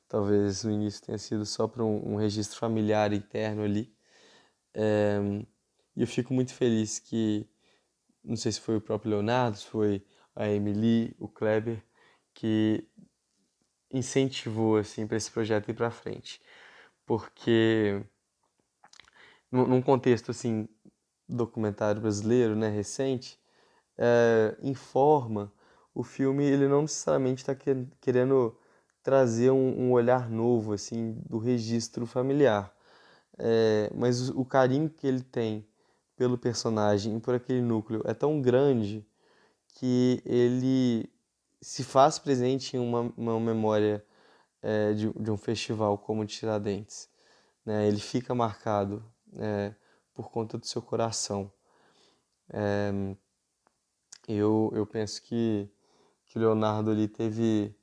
Talvez 0.10 0.64
no 0.64 0.72
início 0.72 1.06
tenha 1.06 1.20
sido 1.20 1.46
só 1.46 1.68
para 1.68 1.84
um, 1.84 2.14
um, 2.14 2.16
registro 2.16 2.58
familiar 2.60 3.14
interno 3.14 3.64
ali. 3.64 3.94
É, 4.74 5.20
e 5.96 6.02
eu 6.02 6.08
fico 6.08 6.34
muito 6.34 6.52
feliz 6.54 6.98
que, 7.00 7.48
não 8.24 8.36
sei 8.36 8.52
se 8.52 8.62
foi 8.62 8.78
o 8.78 8.82
próprio 8.82 9.12
Leonardo, 9.12 9.58
se 9.58 9.68
foi 9.68 10.04
a 10.36 10.48
Emily, 10.50 11.16
o 11.20 11.28
Kleber, 11.28 11.84
que 12.34 12.88
incentivou 13.92 14.78
assim 14.78 15.06
para 15.08 15.18
esse 15.18 15.30
projeto 15.32 15.70
ir 15.70 15.76
para 15.76 15.92
frente. 15.92 16.42
Porque 17.06 18.04
num 19.52 19.82
contexto 19.82 20.32
assim 20.32 20.68
documentário 21.28 22.02
brasileiro, 22.02 22.56
né, 22.56 22.70
recente, 22.70 23.40
é, 23.98 24.58
informa 24.62 25.52
o 25.94 26.04
filme 26.04 26.46
ele 26.46 26.68
não 26.68 26.84
necessariamente 26.84 27.42
está 27.42 27.56
querendo 28.00 28.58
trazer 29.04 29.52
um, 29.52 29.88
um 29.88 29.92
olhar 29.92 30.30
novo 30.30 30.74
assim 30.74 31.22
do 31.28 31.38
registro 31.38 32.06
familiar. 32.06 32.74
É, 33.38 33.92
mas 33.96 34.30
o 34.30 34.46
carinho 34.46 34.90
que 34.90 35.08
ele 35.08 35.22
tem 35.22 35.66
pelo 36.16 36.38
personagem 36.38 37.16
e 37.16 37.20
por 37.20 37.34
aquele 37.34 37.62
núcleo 37.62 38.02
é 38.06 38.14
tão 38.14 38.42
grande 38.42 39.06
que 39.76 40.22
ele 40.26 41.10
se 41.62 41.84
faz 41.84 42.20
presente 42.20 42.76
em 42.76 42.80
uma, 42.80 43.14
uma 43.18 43.40
memória 43.40 44.04
é, 44.62 44.94
de, 44.94 45.12
de, 45.14 45.32
um 45.32 45.38
festival 45.38 45.98
como 45.98 46.22
o 46.22 46.26
Tiradentes. 46.26 47.10
Né? 47.66 47.88
Ele 47.88 48.00
fica 48.00 48.36
marcado 48.36 49.04
é, 49.38 49.74
por 50.14 50.30
conta 50.30 50.58
do 50.58 50.66
seu 50.66 50.82
coração. 50.82 51.52
É, 52.50 52.92
eu, 54.28 54.72
eu 54.76 54.86
penso 54.86 55.22
que, 55.22 55.70
que 56.26 56.40
Leonardo 56.40 56.92
ali 56.92 57.08
teve 57.08 57.76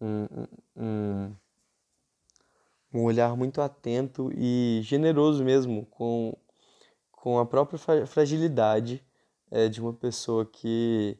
um, 0.00 0.26
um, 0.76 1.36
um 2.92 3.04
olhar 3.04 3.36
muito 3.36 3.60
atento 3.60 4.30
e 4.32 4.80
generoso 4.82 5.44
mesmo 5.44 5.86
com, 5.86 6.36
com 7.10 7.38
a 7.38 7.46
própria 7.46 8.06
fragilidade 8.06 9.04
é, 9.50 9.68
de 9.68 9.80
uma 9.80 9.92
pessoa 9.92 10.46
que 10.46 11.18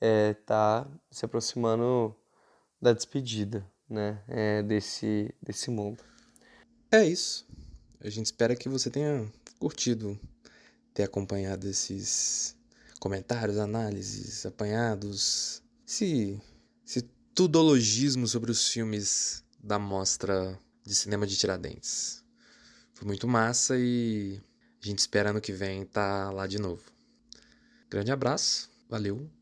está 0.00 0.86
é, 0.88 0.98
se 1.10 1.24
aproximando 1.24 2.14
da 2.80 2.92
despedida 2.92 3.66
né, 3.88 4.22
é, 4.28 4.62
desse, 4.62 5.34
desse 5.42 5.70
mundo. 5.70 6.02
É 6.90 7.04
isso. 7.04 7.46
A 8.00 8.08
gente 8.08 8.26
espera 8.26 8.54
que 8.54 8.68
você 8.68 8.90
tenha 8.90 9.30
curtido 9.58 10.18
ter 10.94 11.02
acompanhado 11.02 11.68
esses 11.68 12.56
comentários, 13.00 13.58
análises, 13.58 14.46
apanhados. 14.46 15.62
Se, 15.84 16.40
se 16.84 17.02
tudologismo 17.34 18.26
sobre 18.26 18.50
os 18.50 18.68
filmes 18.68 19.44
da 19.62 19.78
mostra 19.78 20.58
de 20.84 20.94
cinema 20.94 21.26
de 21.26 21.36
Tiradentes. 21.36 22.24
Foi 22.94 23.06
muito 23.06 23.26
massa 23.28 23.76
e 23.76 24.40
a 24.82 24.86
gente 24.86 24.98
espera 25.00 25.30
ano 25.30 25.40
que 25.40 25.52
vem 25.52 25.82
estar 25.82 26.26
tá 26.26 26.30
lá 26.30 26.46
de 26.46 26.58
novo. 26.58 26.82
Grande 27.90 28.10
abraço, 28.12 28.70
valeu! 28.88 29.37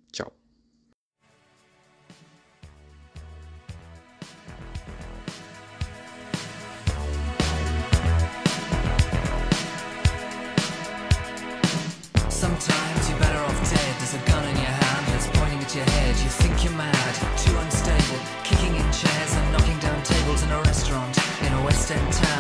distant 21.87 22.12
time. 22.14 22.36